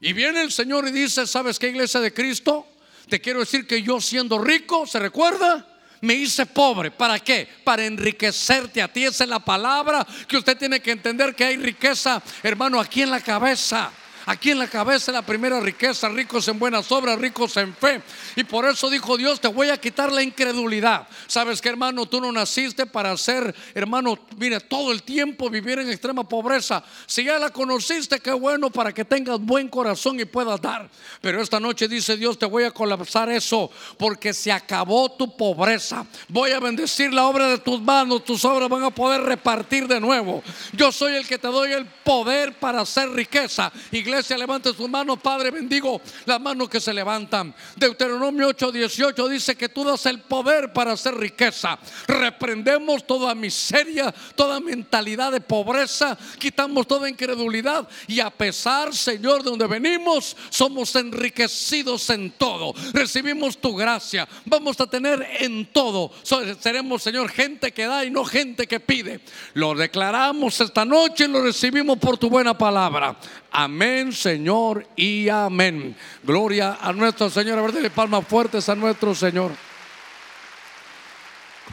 [0.00, 2.66] Y viene el Señor y dice, ¿sabes qué, iglesia de Cristo?
[3.08, 5.68] Te quiero decir que yo siendo rico, ¿se recuerda?
[6.00, 6.90] Me hice pobre.
[6.90, 7.48] ¿Para qué?
[7.62, 9.04] Para enriquecerte a ti.
[9.04, 13.10] Esa es la palabra que usted tiene que entender que hay riqueza, hermano, aquí en
[13.10, 13.92] la cabeza.
[14.26, 18.02] Aquí en la cabeza la primera riqueza, ricos en buenas obras, ricos en fe.
[18.36, 21.06] Y por eso dijo Dios, te voy a quitar la incredulidad.
[21.26, 25.90] Sabes que hermano, tú no naciste para ser, hermano, mire, todo el tiempo vivir en
[25.90, 26.84] extrema pobreza.
[27.06, 30.88] Si ya la conociste, qué bueno para que tengas buen corazón y puedas dar.
[31.20, 36.06] Pero esta noche dice Dios, te voy a colapsar eso porque se acabó tu pobreza.
[36.28, 40.00] Voy a bendecir la obra de tus manos, tus obras van a poder repartir de
[40.00, 40.42] nuevo.
[40.72, 43.72] Yo soy el que te doy el poder para hacer riqueza.
[44.12, 47.54] Iglesia levante sus manos, Padre, bendigo las manos que se levantan.
[47.76, 51.78] Deuteronomio 8:18 dice que tú das el poder para hacer riqueza.
[52.06, 59.50] Reprendemos toda miseria, toda mentalidad de pobreza, quitamos toda incredulidad y a pesar, Señor, de
[59.50, 62.74] donde venimos, somos enriquecidos en todo.
[62.92, 64.28] Recibimos tu gracia.
[64.44, 66.12] Vamos a tener en todo.
[66.60, 69.20] Seremos, Señor, gente que da y no gente que pide.
[69.54, 73.16] Lo declaramos esta noche y lo recibimos por tu buena palabra.
[73.54, 75.94] Amén, Señor, y amén.
[76.22, 77.58] Gloria a nuestro Señor.
[77.58, 79.52] A ver, palmas fuertes a nuestro Señor.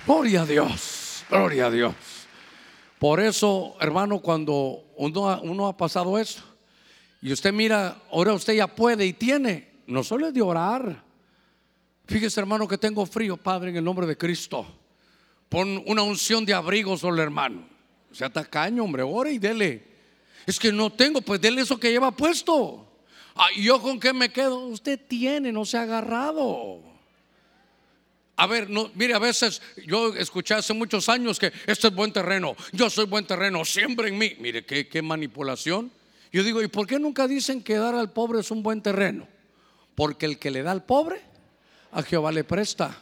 [0.05, 1.95] Gloria a Dios, gloria a Dios.
[2.99, 6.43] Por eso, hermano, cuando uno, ha pasado eso
[7.21, 11.01] y usted mira, ahora usted ya puede y tiene, no solo es de orar.
[12.07, 14.65] Fíjese, hermano, que tengo frío, Padre, en el nombre de Cristo.
[15.47, 17.67] Pon una unción de abrigo sobre el hermano.
[18.11, 19.88] Sea tacaño, hombre, ore y dele.
[20.45, 22.85] Es que no tengo, pues déle eso que lleva puesto.
[23.55, 24.59] ¿Y yo con qué me quedo?
[24.67, 26.81] Usted tiene, no se ha agarrado.
[28.35, 32.13] A ver, no, mire, a veces yo escuché hace muchos años que este es buen
[32.13, 34.35] terreno, yo soy buen terreno, siempre en mí.
[34.39, 35.91] Mire, qué, qué manipulación.
[36.31, 39.27] Yo digo, ¿y por qué nunca dicen que dar al pobre es un buen terreno?
[39.95, 41.21] Porque el que le da al pobre,
[41.91, 42.97] a Jehová le presta.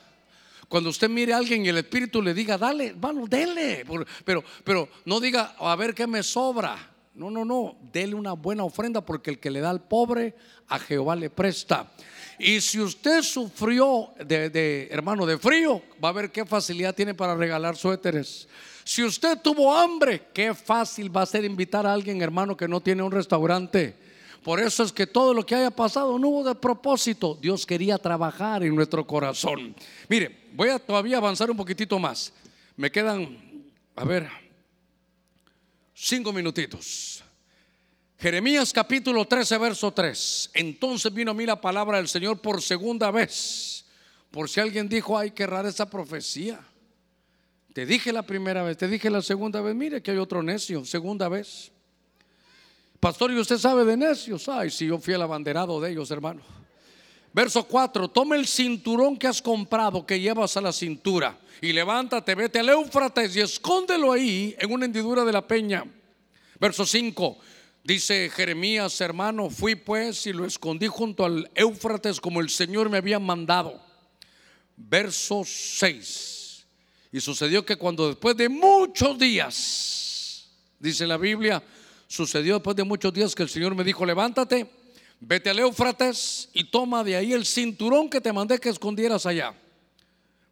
[0.68, 3.86] Cuando usted mire a alguien y el Espíritu le diga, dale, hermano, dele.
[4.26, 6.97] Pero, pero no diga, a ver qué me sobra.
[7.18, 7.76] No, no, no.
[7.92, 10.36] Dele una buena ofrenda porque el que le da al pobre,
[10.68, 11.92] a Jehová le presta.
[12.38, 17.36] Y si usted sufrió de, hermano de frío, va a ver qué facilidad tiene para
[17.36, 18.48] regalar suéteres.
[18.84, 22.82] Si usted tuvo hambre, qué fácil va a ser invitar a alguien, hermano, que no
[22.82, 23.96] tiene un restaurante.
[24.44, 27.36] Por eso es que todo lo que haya pasado no hubo de propósito.
[27.42, 29.76] Dios quería trabajar en nuestro corazón.
[30.08, 32.32] Mire, voy a todavía avanzar un poquitito más.
[32.76, 33.40] Me quedan,
[33.96, 34.30] a ver,
[35.98, 37.24] cinco minutitos.
[38.20, 40.52] Jeremías capítulo 13, verso 3.
[40.54, 43.86] Entonces vino a mí la palabra del Señor por segunda vez.
[44.32, 46.60] Por si alguien dijo, hay que errar esa profecía.
[47.74, 50.84] Te dije la primera vez, te dije la segunda vez, mire que hay otro necio,
[50.86, 51.72] segunda vez.
[53.00, 54.50] Pastor, ¿y usted sabe de necios?
[54.50, 56.42] Ay, si yo fui el abanderado de ellos, hermano.
[57.38, 62.34] Verso 4, toma el cinturón que has comprado, que llevas a la cintura, y levántate,
[62.34, 65.86] vete al Éufrates y escóndelo ahí en una hendidura de la peña.
[66.60, 67.38] Verso 5,
[67.84, 72.98] dice Jeremías, hermano, fui pues y lo escondí junto al Éufrates como el Señor me
[72.98, 73.80] había mandado.
[74.76, 76.66] Verso 6,
[77.12, 81.62] y sucedió que cuando después de muchos días, dice la Biblia,
[82.08, 84.77] sucedió después de muchos días que el Señor me dijo, levántate,
[85.20, 89.54] vete al Éufrates y toma de ahí el cinturón que te mandé que escondieras allá.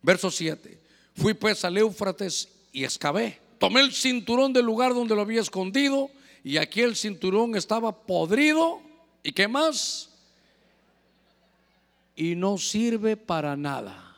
[0.01, 0.79] Verso 7.
[1.15, 3.39] Fui pues al Éufrates y excavé.
[3.57, 6.11] Tomé el cinturón del lugar donde lo había escondido
[6.43, 8.81] y aquí el cinturón estaba podrido.
[9.23, 10.09] ¿Y qué más?
[12.15, 14.15] Y no sirve para nada.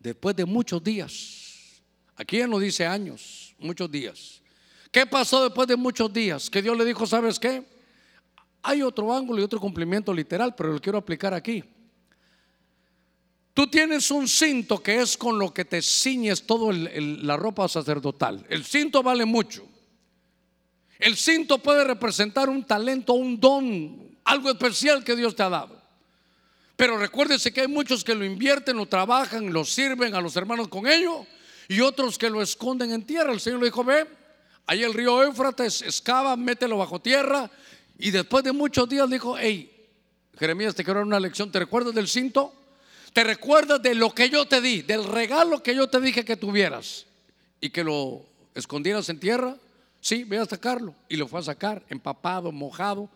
[0.00, 1.80] Después de muchos días,
[2.16, 4.41] aquí ya no dice años, muchos días.
[4.92, 6.50] ¿Qué pasó después de muchos días?
[6.50, 7.64] Que Dios le dijo, ¿sabes qué?
[8.62, 11.64] Hay otro ángulo y otro cumplimiento literal, pero lo quiero aplicar aquí.
[13.54, 18.44] Tú tienes un cinto que es con lo que te ciñes toda la ropa sacerdotal.
[18.50, 19.66] El cinto vale mucho.
[20.98, 25.82] El cinto puede representar un talento, un don, algo especial que Dios te ha dado.
[26.76, 30.68] Pero recuérdese que hay muchos que lo invierten, lo trabajan, lo sirven a los hermanos
[30.68, 31.26] con ello
[31.66, 33.32] y otros que lo esconden en tierra.
[33.32, 34.06] El Señor le dijo, ve,
[34.66, 37.50] ahí el río Éufrates, excava, mételo bajo tierra.
[37.98, 39.70] Y después de muchos días dijo, hey,
[40.38, 42.52] Jeremías, te quiero dar una lección, ¿te recuerdas del cinto?
[43.12, 46.36] ¿Te recuerdas de lo que yo te di, del regalo que yo te dije que
[46.36, 47.06] tuvieras
[47.60, 49.56] y que lo escondieras en tierra?
[50.00, 50.94] Sí, ve a sacarlo.
[51.08, 53.08] Y lo fue a sacar, empapado, mojado.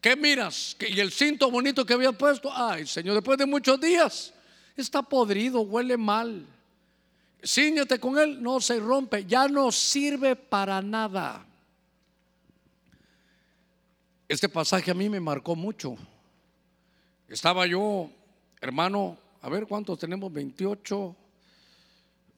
[0.00, 0.76] ¿Qué miras?
[0.80, 2.50] ¿Y el cinto bonito que había puesto?
[2.52, 4.32] Ay, Señor, después de muchos días,
[4.76, 6.46] está podrido, huele mal.
[7.44, 11.44] Cíñate con él, no se rompe, ya no sirve para nada.
[14.28, 15.96] Este pasaje a mí me marcó mucho.
[17.28, 18.10] Estaba yo,
[18.60, 21.16] hermano, a ver cuántos tenemos, 28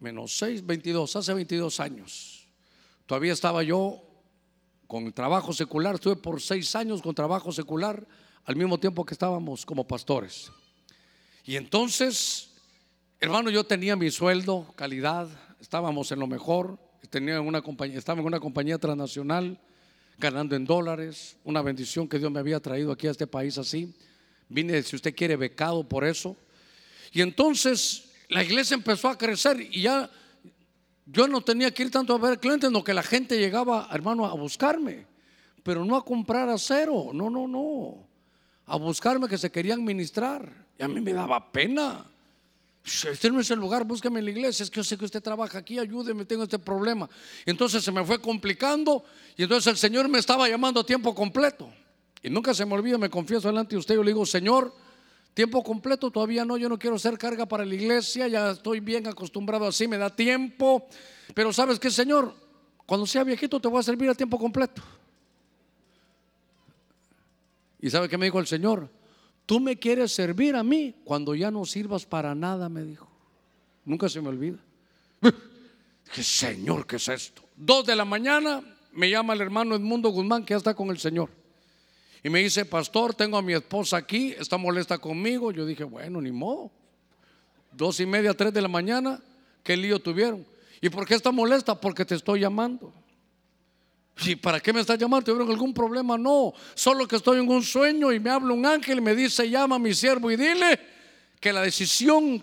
[0.01, 2.47] menos 6, 22, hace 22 años.
[3.07, 4.03] Todavía estaba yo
[4.87, 8.07] con trabajo secular, estuve por seis años con trabajo secular
[8.45, 10.51] al mismo tiempo que estábamos como pastores.
[11.45, 12.54] Y entonces
[13.21, 15.29] Hermano, yo tenía mi sueldo, calidad,
[15.61, 19.59] estábamos en lo mejor, tenía una compañía, estaba en una compañía transnacional,
[20.19, 23.95] ganando en dólares, una bendición que Dios me había traído aquí a este país así.
[24.49, 26.37] Vine, si usted quiere, becado por eso.
[27.13, 30.11] Y entonces la iglesia empezó a crecer y ya
[31.07, 34.27] yo no tenía que ir tanto a ver clientes, no que la gente llegaba, hermano,
[34.27, 35.07] a buscarme,
[35.63, 38.07] pero no a comprar acero, no, no, no,
[38.67, 40.67] a buscarme que se querían ministrar.
[40.79, 42.05] Y a mí me daba pena.
[42.85, 44.63] Este no es el lugar, búsqueme en la iglesia.
[44.63, 47.09] Es que yo sé que usted trabaja aquí, ayúdeme, tengo este problema.
[47.47, 49.05] entonces se me fue complicando
[49.37, 51.73] y entonces el Señor me estaba llamando a tiempo completo.
[52.23, 54.73] Y nunca se me olvida, me confieso delante de usted, yo le digo, Señor,
[55.33, 59.07] tiempo completo todavía no, yo no quiero ser carga para la iglesia, ya estoy bien
[59.07, 60.87] acostumbrado así, me da tiempo.
[61.35, 62.35] Pero sabes que, Señor,
[62.85, 64.83] cuando sea viejito te voy a servir a tiempo completo.
[67.81, 68.91] ¿Y sabe qué me dijo el Señor?
[69.47, 73.09] Tú me quieres servir a mí cuando ya no sirvas para nada, me dijo.
[73.85, 74.59] Nunca se me olvida.
[76.15, 77.43] ¿Qué Señor, qué es esto?
[77.57, 80.99] Dos de la mañana me llama el hermano Edmundo Guzmán, que ya está con el
[80.99, 81.29] Señor.
[82.23, 85.53] Y me dice, pastor, tengo a mi esposa aquí, está molesta conmigo.
[85.53, 86.71] Yo dije, bueno, ni modo.
[87.73, 89.21] Dos y media, tres de la mañana,
[89.63, 90.47] ¿qué lío tuvieron?
[90.81, 91.79] ¿Y por qué está molesta?
[91.79, 92.93] Porque te estoy llamando.
[94.23, 95.25] ¿Y para qué me estás llamando?
[95.25, 96.17] ¿Tuvieron algún problema?
[96.17, 99.49] No, solo que estoy en un sueño y me habla un ángel y me dice,
[99.51, 100.79] llama a mi siervo y dile
[101.41, 102.43] que la decisión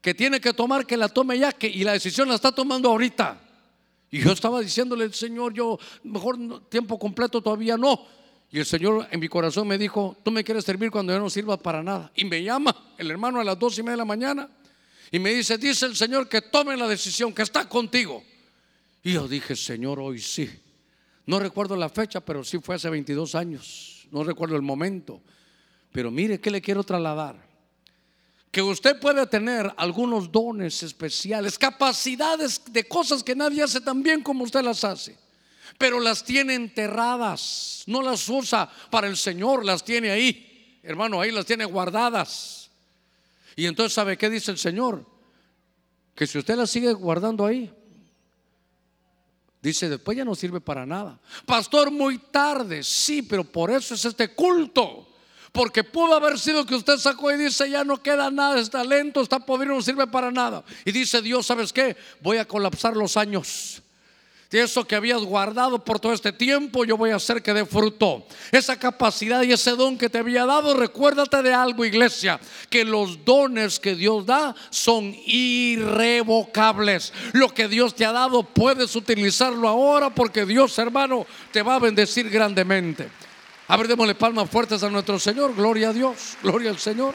[0.00, 2.88] que tiene que tomar, que la tome ya, que, y la decisión la está tomando
[2.88, 3.40] ahorita.
[4.10, 8.04] Y yo estaba diciéndole, Señor, yo mejor tiempo completo todavía no.
[8.50, 11.28] Y el Señor en mi corazón me dijo, tú me quieres servir cuando yo no
[11.28, 12.10] sirva para nada.
[12.14, 14.48] Y me llama el hermano a las dos y media de la mañana
[15.10, 18.22] y me dice, dice el Señor que tome la decisión, que está contigo.
[19.02, 20.48] Y yo dije, Señor, hoy sí.
[21.26, 24.06] No recuerdo la fecha, pero sí fue hace 22 años.
[24.10, 25.20] No recuerdo el momento.
[25.92, 27.44] Pero mire, ¿qué le quiero trasladar?
[28.50, 34.22] Que usted puede tener algunos dones especiales, capacidades de cosas que nadie hace tan bien
[34.22, 35.18] como usted las hace
[35.78, 41.30] pero las tiene enterradas, no las usa para el Señor, las tiene ahí, hermano, ahí
[41.30, 42.70] las tiene guardadas.
[43.54, 45.04] Y entonces, ¿sabe qué dice el Señor?
[46.14, 47.72] Que si usted las sigue guardando ahí,
[49.66, 51.18] dice, después ya no sirve para nada.
[51.44, 55.08] Pastor, muy tarde, sí, pero por eso es este culto.
[55.52, 59.22] Porque pudo haber sido que usted sacó y dice, ya no queda nada, está lento,
[59.22, 60.62] está podrido, no sirve para nada.
[60.84, 61.96] Y dice Dios, ¿sabes qué?
[62.20, 63.82] Voy a colapsar los años
[64.50, 67.66] de eso que habías guardado por todo este tiempo, yo voy a hacer que dé
[67.66, 68.24] fruto.
[68.52, 72.38] Esa capacidad y ese don que te había dado, recuérdate de algo, iglesia,
[72.70, 77.12] que los dones que Dios da son irrevocables.
[77.32, 81.80] Lo que Dios te ha dado, puedes utilizarlo ahora porque Dios, hermano, te va a
[81.80, 83.08] bendecir grandemente.
[83.66, 85.56] A ver, démosle palmas fuertes a nuestro Señor.
[85.56, 87.14] Gloria a Dios, gloria al Señor.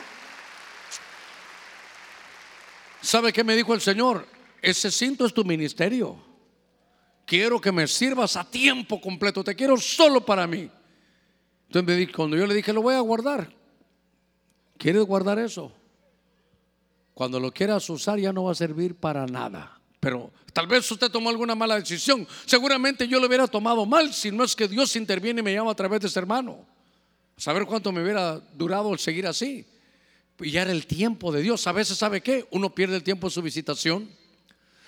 [3.01, 4.27] ¿Sabe qué me dijo el Señor?
[4.61, 6.30] Ese cinto es tu ministerio
[7.31, 10.69] quiero que me sirvas a tiempo completo, te quiero solo para mí.
[11.67, 13.49] Entonces cuando yo le dije, lo voy a guardar,
[14.77, 15.71] ¿quieres guardar eso?
[17.13, 19.79] Cuando lo quieras usar ya no va a servir para nada.
[20.01, 22.27] Pero tal vez usted tomó alguna mala decisión.
[22.45, 25.71] Seguramente yo lo hubiera tomado mal si no es que Dios interviene y me llama
[25.71, 26.65] a través de ese hermano.
[27.37, 29.65] Saber cuánto me hubiera durado el seguir así.
[30.41, 31.65] Y ya era el tiempo de Dios.
[31.65, 32.45] A veces, ¿sabe qué?
[32.51, 34.09] Uno pierde el tiempo en su visitación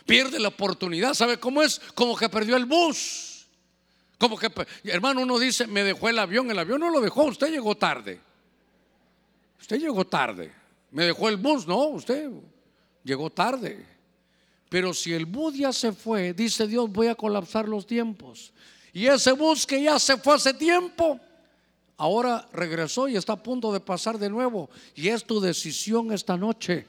[0.06, 1.14] pierde la oportunidad.
[1.14, 1.80] ¿Sabe cómo es?
[1.95, 3.45] Como que perdió el bus.
[4.18, 4.49] Como que,
[4.86, 6.49] hermano, uno dice, me dejó el avión.
[6.49, 8.20] El avión no lo dejó, usted llegó tarde.
[9.60, 10.51] Usted llegó tarde.
[10.91, 12.30] Me dejó el bus, no, usted
[13.04, 13.86] llegó tarde.
[14.70, 18.54] Pero si el bus ya se fue, dice Dios, voy a colapsar los tiempos.
[18.91, 21.20] Y ese bus que ya se fue hace tiempo,
[21.97, 24.70] ahora regresó y está a punto de pasar de nuevo.
[24.95, 26.86] Y es tu decisión esta noche.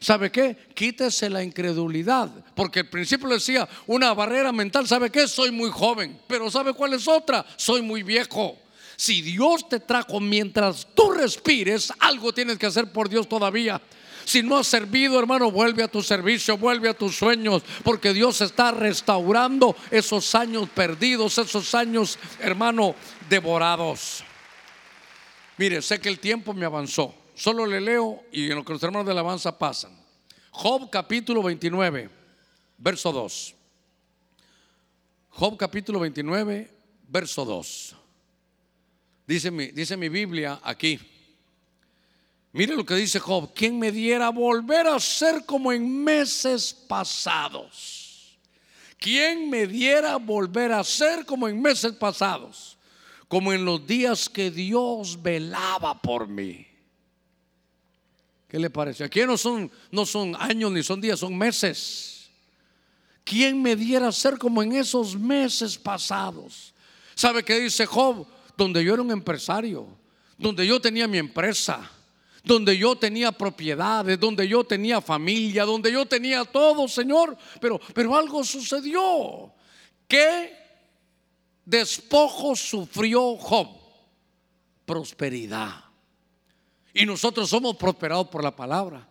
[0.00, 0.56] ¿Sabe qué?
[0.74, 2.30] Quítese la incredulidad.
[2.54, 5.26] Porque el principio decía, una barrera mental, ¿sabe qué?
[5.26, 6.18] Soy muy joven.
[6.26, 7.44] Pero ¿sabe cuál es otra?
[7.56, 8.58] Soy muy viejo.
[8.96, 13.80] Si Dios te trajo mientras tú respires, algo tienes que hacer por Dios todavía.
[14.24, 18.40] Si no has servido, hermano, vuelve a tu servicio, vuelve a tus sueños, porque Dios
[18.40, 22.96] está restaurando esos años perdidos, esos años, hermano,
[23.28, 24.24] devorados.
[25.58, 27.14] Mire, sé que el tiempo me avanzó.
[27.36, 29.92] Solo le leo y en lo que los hermanos de alabanza pasan.
[30.52, 32.08] Job capítulo 29,
[32.78, 33.54] verso 2.
[35.28, 36.72] Job capítulo 29,
[37.06, 37.94] verso 2.
[39.26, 40.98] Dice mi, dice mi Biblia aquí.
[42.52, 43.52] Mire lo que dice Job.
[43.54, 48.38] ¿Quién me diera volver a ser como en meses pasados?
[48.96, 52.78] ¿Quién me diera volver a ser como en meses pasados?
[53.28, 56.65] Como en los días que Dios velaba por mí.
[58.48, 59.04] ¿Qué le parece?
[59.04, 62.30] Aquí no son, no son años ni son días, son meses.
[63.24, 66.72] ¿Quién me diera ser como en esos meses pasados?
[67.14, 68.26] ¿Sabe qué dice Job?
[68.56, 69.88] Donde yo era un empresario,
[70.38, 71.90] donde yo tenía mi empresa,
[72.44, 77.36] donde yo tenía propiedades, donde yo tenía familia, donde yo tenía todo, Señor.
[77.60, 79.52] Pero, pero algo sucedió.
[80.06, 80.56] ¿Qué
[81.64, 83.68] despojo sufrió Job?
[84.84, 85.85] Prosperidad.
[86.96, 89.06] Y nosotros somos prosperados por la palabra.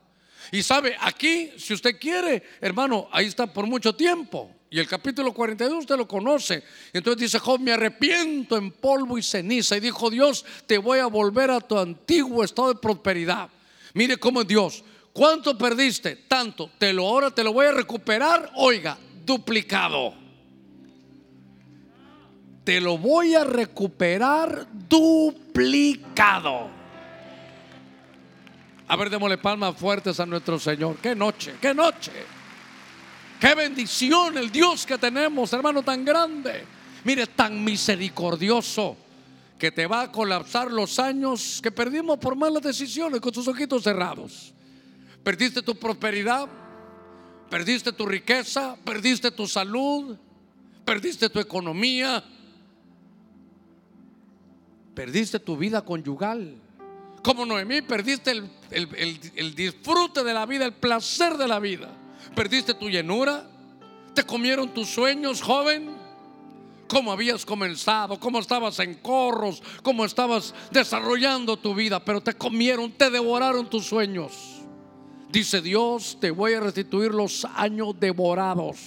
[0.51, 4.49] Y sabe, aquí, si usted quiere, hermano, ahí está por mucho tiempo.
[4.71, 6.63] Y el capítulo 42 usted lo conoce.
[6.91, 9.77] Entonces dice Job, me arrepiento en polvo y ceniza.
[9.77, 13.49] Y dijo Dios, te voy a volver a tu antiguo estado de prosperidad.
[13.93, 14.83] Mire cómo es Dios.
[15.13, 16.15] ¿Cuánto perdiste?
[16.27, 16.71] Tanto.
[16.79, 18.51] Te lo ahora te lo voy a recuperar.
[18.55, 20.15] Oiga, duplicado.
[22.63, 26.74] Te lo voy a recuperar duplicado.
[28.87, 30.97] A ver, démosle palmas fuertes a nuestro Señor.
[30.97, 32.11] Qué noche, qué noche.
[33.39, 36.63] Qué bendición el Dios que tenemos, hermano, tan grande.
[37.03, 38.95] Mire, tan misericordioso
[39.57, 43.83] que te va a colapsar los años que perdimos por malas decisiones con tus ojitos
[43.83, 44.53] cerrados.
[45.23, 46.47] Perdiste tu prosperidad,
[47.49, 50.15] perdiste tu riqueza, perdiste tu salud,
[50.83, 52.23] perdiste tu economía,
[54.93, 56.61] perdiste tu vida conyugal
[57.25, 58.47] como Noemí, perdiste el,
[59.55, 61.89] disfrute de la vida, el placer de la vida.
[62.35, 63.47] Perdiste tu llenura,
[64.13, 65.95] te comieron tus sueños, joven.
[66.87, 72.91] cómo habías comenzado, cómo estabas en corros, cómo estabas desarrollando tu vida, pero te comieron,
[72.91, 74.33] te devoraron tus sueños.
[75.31, 78.77] Dice Dios, te voy a restituir los años devorados.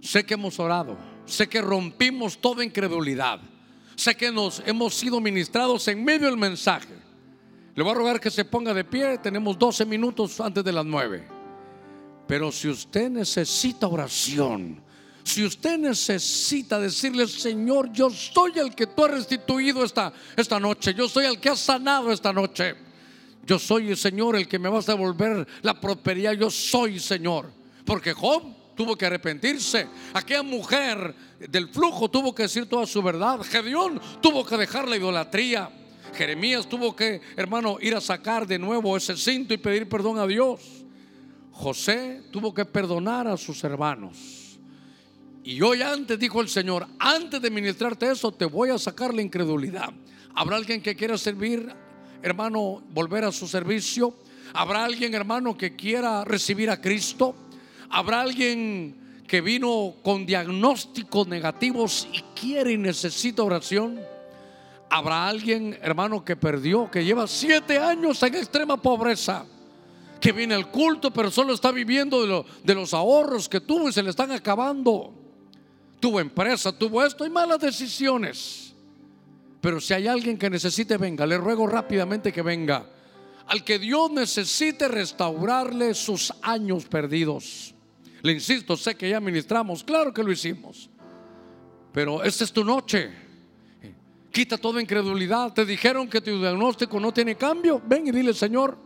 [0.00, 0.96] Sé que hemos orado,
[1.26, 3.40] sé que rompimos toda incredulidad,
[3.98, 6.94] sé que nos hemos sido ministrados en medio del mensaje.
[7.74, 10.84] Le voy a rogar que se ponga de pie, tenemos 12 minutos antes de las
[10.84, 11.26] 9.
[12.28, 14.80] Pero si usted necesita oración,
[15.24, 20.94] si usted necesita decirle, Señor, yo soy el que tú has restituido esta, esta noche,
[20.94, 22.76] yo soy el que has sanado esta noche,
[23.44, 27.50] yo soy el Señor el que me vas a devolver la prosperidad, yo soy Señor.
[27.84, 33.40] Porque Job tuvo que arrepentirse, aquella mujer del flujo tuvo que decir toda su verdad,
[33.42, 35.68] Gedeón tuvo que dejar la idolatría,
[36.14, 40.28] Jeremías tuvo que, hermano, ir a sacar de nuevo ese cinto y pedir perdón a
[40.28, 40.60] Dios.
[41.50, 44.60] José tuvo que perdonar a sus hermanos.
[45.42, 49.22] Y hoy antes dijo el Señor, antes de ministrarte eso, te voy a sacar la
[49.22, 49.92] incredulidad.
[50.36, 51.68] ¿Habrá alguien que quiera servir,
[52.22, 54.14] hermano, volver a su servicio?
[54.54, 57.47] ¿Habrá alguien, hermano, que quiera recibir a Cristo?
[57.90, 64.00] ¿Habrá alguien que vino con diagnósticos negativos y quiere y necesita oración?
[64.90, 69.44] ¿Habrá alguien, hermano, que perdió, que lleva siete años en extrema pobreza?
[70.20, 74.02] que viene al culto, pero solo está viviendo de, los ahorros que tuvo y se
[74.02, 75.14] le están acabando.
[76.00, 78.74] Tuvo empresa, tuvo esto y malas decisiones.
[79.60, 82.88] Pero si hay alguien que necesite, venga, le ruego rápidamente que venga.
[83.46, 87.74] Al que Dios necesite restaurarle sus años perdidos.
[88.22, 90.90] Le insisto, sé que ya ministramos, claro que lo hicimos.
[91.92, 93.10] Pero esta es tu noche.
[94.30, 95.52] Quita toda incredulidad.
[95.52, 97.80] Te dijeron que tu diagnóstico no tiene cambio.
[97.84, 98.76] Ven y dile, Señor,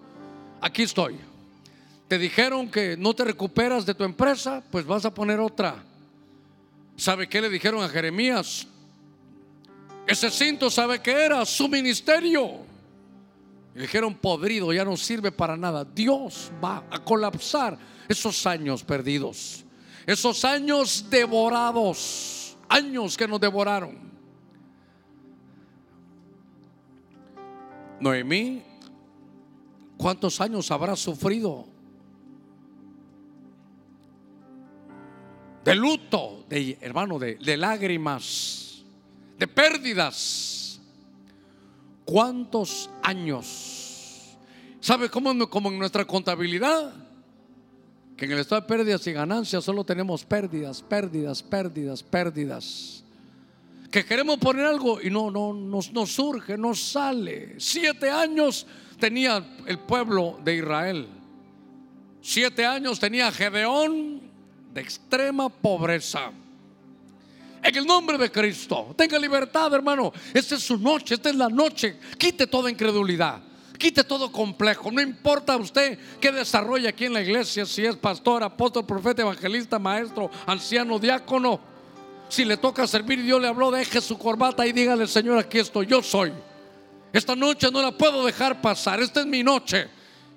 [0.60, 1.16] aquí estoy.
[2.08, 5.82] Te dijeron que no te recuperas de tu empresa, pues vas a poner otra.
[6.96, 8.66] ¿Sabe qué le dijeron a Jeremías?
[10.06, 11.44] Ese cinto, ¿sabe qué era?
[11.44, 12.71] Su ministerio.
[13.74, 15.84] Y dijeron, podrido, ya no sirve para nada.
[15.84, 19.64] Dios va a colapsar esos años perdidos,
[20.06, 24.12] esos años devorados, años que nos devoraron.
[28.00, 28.62] Noemí
[30.02, 31.64] ¿Cuántos años habrá sufrido?
[35.64, 38.82] De luto, de hermano, de, lágrimas,
[39.38, 40.61] de pérdidas.
[42.12, 44.36] ¿Cuántos años?
[44.80, 46.92] ¿Sabe cómo como en nuestra contabilidad?
[48.14, 53.02] Que en el estado de pérdidas y ganancias solo tenemos pérdidas, pérdidas, pérdidas, pérdidas.
[53.90, 57.54] Que queremos poner algo y no, no, nos, no surge, no sale.
[57.56, 58.66] Siete años
[59.00, 61.08] tenía el pueblo de Israel.
[62.20, 64.20] Siete años tenía Gedeón
[64.74, 66.30] de extrema pobreza.
[67.62, 70.12] En el nombre de Cristo, tenga libertad, hermano.
[70.34, 71.96] Esta es su noche, esta es la noche.
[72.18, 73.40] Quite toda incredulidad,
[73.78, 74.90] quite todo complejo.
[74.90, 79.78] No importa usted qué desarrolla aquí en la iglesia, si es pastor, apóstol, profeta, evangelista,
[79.78, 81.60] maestro, anciano, diácono.
[82.28, 85.58] Si le toca servir y Dios le habló, deje su corbata y dígale, Señor, aquí
[85.58, 86.32] estoy, yo soy.
[87.12, 89.00] Esta noche no la puedo dejar pasar.
[89.00, 89.88] Esta es mi noche.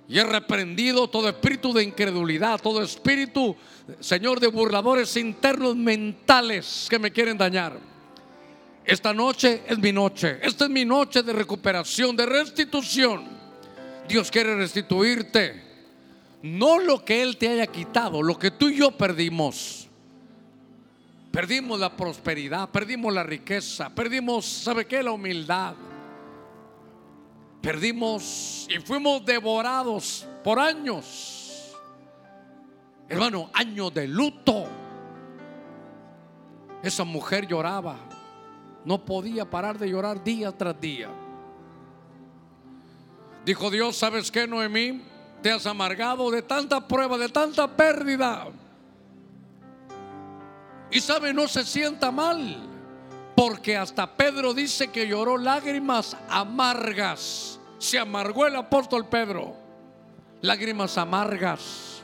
[0.07, 3.55] Y he reprendido todo espíritu de incredulidad, todo espíritu,
[3.99, 7.79] Señor, de burladores internos mentales que me quieren dañar.
[8.83, 10.37] Esta noche es mi noche.
[10.43, 13.27] Esta es mi noche de recuperación, de restitución.
[14.07, 15.63] Dios quiere restituirte.
[16.43, 19.87] No lo que Él te haya quitado, lo que tú y yo perdimos.
[21.31, 25.01] Perdimos la prosperidad, perdimos la riqueza, perdimos, ¿sabe qué?
[25.01, 25.73] La humildad
[27.65, 31.73] perdimos y fuimos devorados por años.
[33.09, 34.67] Hermano, años de luto.
[36.83, 37.97] Esa mujer lloraba.
[38.85, 41.09] No podía parar de llorar día tras día.
[43.43, 45.01] Dijo Dios, ¿sabes qué, Noemí?
[45.41, 48.45] Te has amargado de tanta prueba, de tanta pérdida.
[50.91, 52.69] Y sabe, no se sienta mal.
[53.35, 57.54] Porque hasta Pedro dice que lloró lágrimas amargas.
[57.77, 59.55] Se amargó el apóstol Pedro.
[60.41, 62.03] Lágrimas amargas.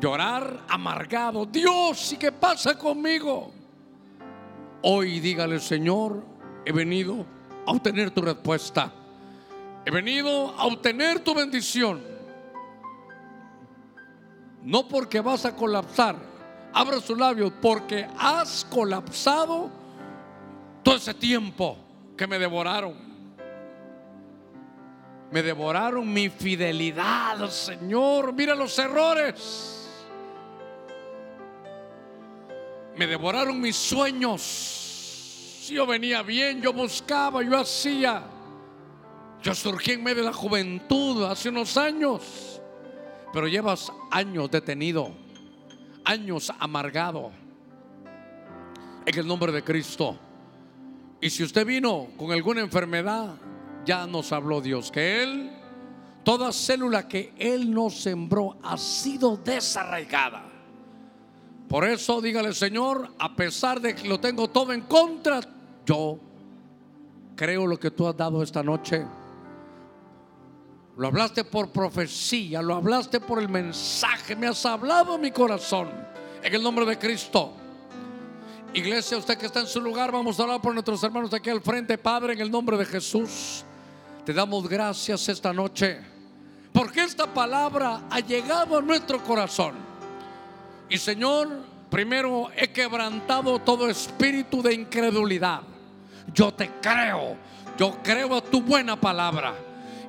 [0.00, 1.46] Llorar amargado.
[1.46, 3.52] Dios, ¿y qué pasa conmigo?
[4.82, 6.24] Hoy dígale, Señor,
[6.64, 7.26] he venido
[7.66, 8.92] a obtener tu respuesta.
[9.84, 12.00] He venido a obtener tu bendición.
[14.62, 16.16] No porque vas a colapsar,
[16.72, 19.70] abra sus labios porque has colapsado
[20.82, 21.76] todo ese tiempo
[22.16, 23.09] que me devoraron.
[25.30, 28.32] Me devoraron mi fidelidad, Señor.
[28.32, 29.88] Mira los errores.
[32.96, 35.68] Me devoraron mis sueños.
[35.70, 38.24] Yo venía bien, yo buscaba, yo hacía.
[39.40, 42.60] Yo surgí en medio de la juventud hace unos años.
[43.32, 45.12] Pero llevas años detenido,
[46.04, 47.30] años amargado.
[49.06, 50.18] En el nombre de Cristo.
[51.20, 53.36] Y si usted vino con alguna enfermedad,
[53.84, 55.50] ya nos habló Dios que Él,
[56.22, 60.44] toda célula que Él nos sembró ha sido desarraigada.
[61.68, 65.40] Por eso dígale, Señor, a pesar de que lo tengo todo en contra,
[65.86, 66.18] yo
[67.36, 69.06] creo lo que tú has dado esta noche.
[70.96, 75.88] Lo hablaste por profecía, lo hablaste por el mensaje, me has hablado mi corazón.
[76.42, 77.52] En el nombre de Cristo.
[78.74, 81.60] Iglesia, usted que está en su lugar, vamos a hablar por nuestros hermanos aquí al
[81.60, 83.64] frente, Padre, en el nombre de Jesús.
[84.30, 85.98] Te damos gracias esta noche,
[86.72, 89.74] porque esta palabra ha llegado a nuestro corazón.
[90.88, 91.48] Y Señor,
[91.90, 95.62] primero he quebrantado todo espíritu de incredulidad.
[96.32, 97.36] Yo te creo,
[97.76, 99.52] yo creo a tu buena palabra.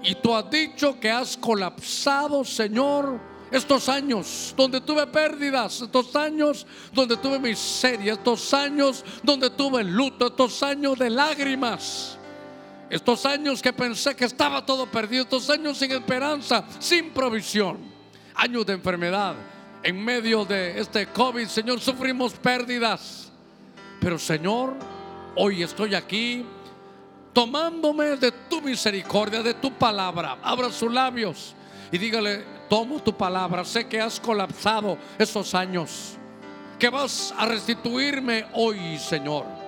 [0.04, 3.20] Y tú has dicho que has colapsado, Señor,
[3.50, 10.28] estos años donde tuve pérdidas, estos años donde tuve miseria, estos años donde tuve luto,
[10.28, 12.20] estos años de lágrimas,
[12.92, 17.78] estos años que pensé que estaba todo perdido, estos años sin esperanza, sin provisión,
[18.36, 19.34] años de enfermedad.
[19.82, 23.32] En medio de este COVID, Señor, sufrimos pérdidas.
[24.02, 24.76] Pero Señor,
[25.38, 26.46] hoy estoy aquí
[27.32, 30.40] tomándome de tu misericordia, de tu palabra.
[30.44, 31.56] Abra sus labios
[31.94, 36.18] y dígale, tomo tu palabra, sé que has colapsado esos años,
[36.78, 39.61] que vas a restituirme hoy, Señor,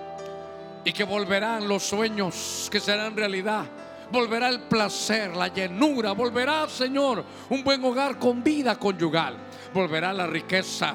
[0.84, 3.64] y que volverán los sueños que serán realidad.
[4.10, 9.36] Volverá el placer, la llenura, volverá, Señor, un buen hogar con vida conyugal.
[9.72, 10.94] Volverá la riqueza,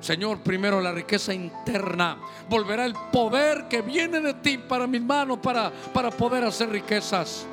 [0.00, 2.16] Señor, primero la riqueza interna.
[2.48, 7.46] Volverá el poder que viene de ti para mis manos, para, para poder hacer riquezas.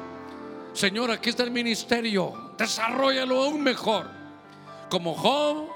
[0.73, 4.07] Señor, aquí está el ministerio desarrollalo aún mejor.
[4.89, 5.69] Como Job,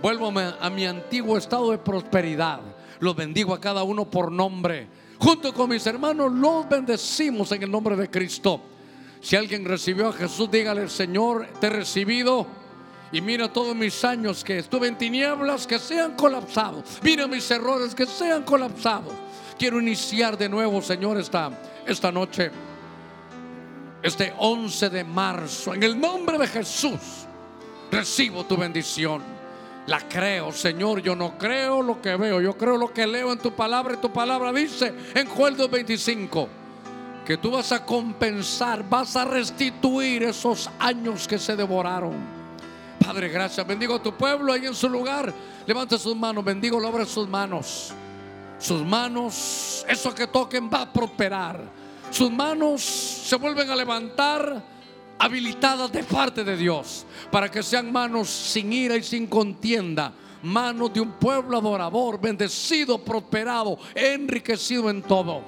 [0.00, 2.60] vuelvo a mi antiguo estado de prosperidad.
[3.02, 4.86] Los bendigo a cada uno por nombre.
[5.18, 8.60] Junto con mis hermanos los bendecimos en el nombre de Cristo.
[9.20, 12.46] Si alguien recibió a Jesús, dígale, Señor, te he recibido.
[13.10, 17.00] Y mira todos mis años que estuve en tinieblas, que sean colapsados.
[17.02, 19.12] Mira mis errores, que sean colapsados.
[19.58, 21.50] Quiero iniciar de nuevo, Señor, esta,
[21.84, 22.52] esta noche
[24.00, 27.00] este 11 de marzo, en el nombre de Jesús,
[27.90, 29.31] recibo tu bendición.
[29.86, 31.02] La creo, Señor.
[31.02, 33.94] Yo no creo lo que veo, yo creo lo que leo en tu palabra.
[33.94, 36.48] Y tu palabra dice en Juan 2:25
[37.24, 42.14] que tú vas a compensar, vas a restituir esos años que se devoraron.
[43.04, 43.66] Padre, gracias.
[43.66, 45.32] Bendigo a tu pueblo ahí en su lugar.
[45.66, 47.92] Levante sus manos, bendigo, lo abre sus manos.
[48.58, 51.82] Sus manos, eso que toquen va a prosperar
[52.12, 54.62] sus manos se vuelven a levantar
[55.22, 60.12] habilitadas de parte de Dios, para que sean manos sin ira y sin contienda,
[60.42, 65.40] manos de un pueblo adorador, bendecido, prosperado, enriquecido en todo.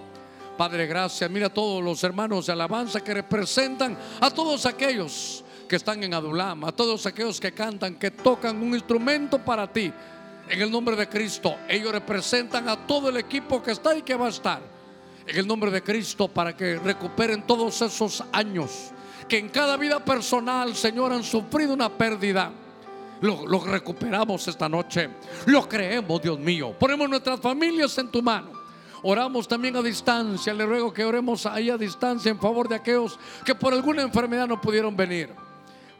[0.56, 1.28] Padre, gracias.
[1.28, 6.14] Mira a todos los hermanos de alabanza que representan a todos aquellos que están en
[6.14, 9.92] Adulam, a todos aquellos que cantan, que tocan un instrumento para ti.
[10.48, 14.14] En el nombre de Cristo, ellos representan a todo el equipo que está y que
[14.14, 14.62] va a estar
[15.26, 18.93] en el nombre de Cristo para que recuperen todos esos años
[19.28, 22.51] que en cada vida personal, Señor, han sufrido una pérdida.
[23.20, 25.09] Lo, recuperamos esta noche.
[25.47, 26.74] Lo creemos, Dios mío.
[26.78, 28.53] Ponemos nuestras familias en tu mano.
[29.03, 30.53] Oramos también a distancia.
[30.53, 34.47] Le ruego que oremos ahí a distancia en favor de aquellos que por alguna enfermedad
[34.47, 35.31] no pudieron venir.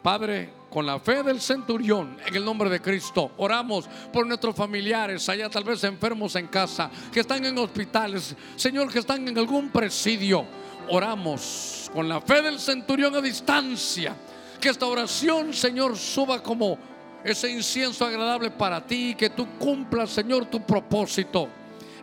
[0.03, 5.27] Padre, con la fe del centurión, en el nombre de Cristo, oramos por nuestros familiares,
[5.28, 9.70] allá tal vez enfermos en casa, que están en hospitales, Señor, que están en algún
[9.70, 10.45] presidio.
[10.89, 14.15] Oramos con la fe del centurión a distancia.
[14.61, 16.78] Que esta oración, Señor, suba como
[17.23, 21.48] ese incienso agradable para ti, que tú cumplas, Señor, tu propósito.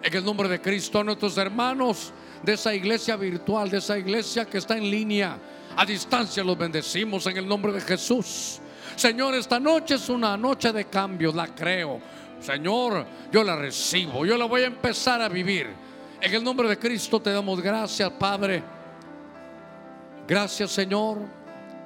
[0.02, 4.46] En el nombre de Cristo, a nuestros hermanos de esa iglesia virtual, de esa iglesia
[4.46, 5.38] que está en línea,
[5.76, 8.60] a distancia los bendecimos en el nombre de Jesús.
[8.96, 12.00] Señor, esta noche es una noche de cambio, la creo.
[12.40, 15.68] Señor, yo la recibo, yo la voy a empezar a vivir.
[16.22, 18.64] En el nombre de Cristo te damos gracias, Padre.
[20.28, 21.18] Gracias, Señor.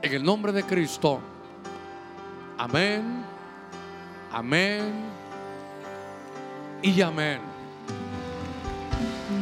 [0.02, 1.22] En el nombre de Cristo.
[2.58, 3.24] Amén.
[4.32, 4.94] Amén.
[6.82, 7.40] Y amén.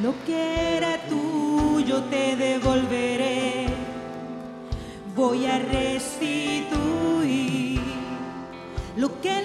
[0.03, 3.65] Lo que era tuyo te devolveré
[5.15, 6.73] voy a restituir
[8.97, 9.43] lo que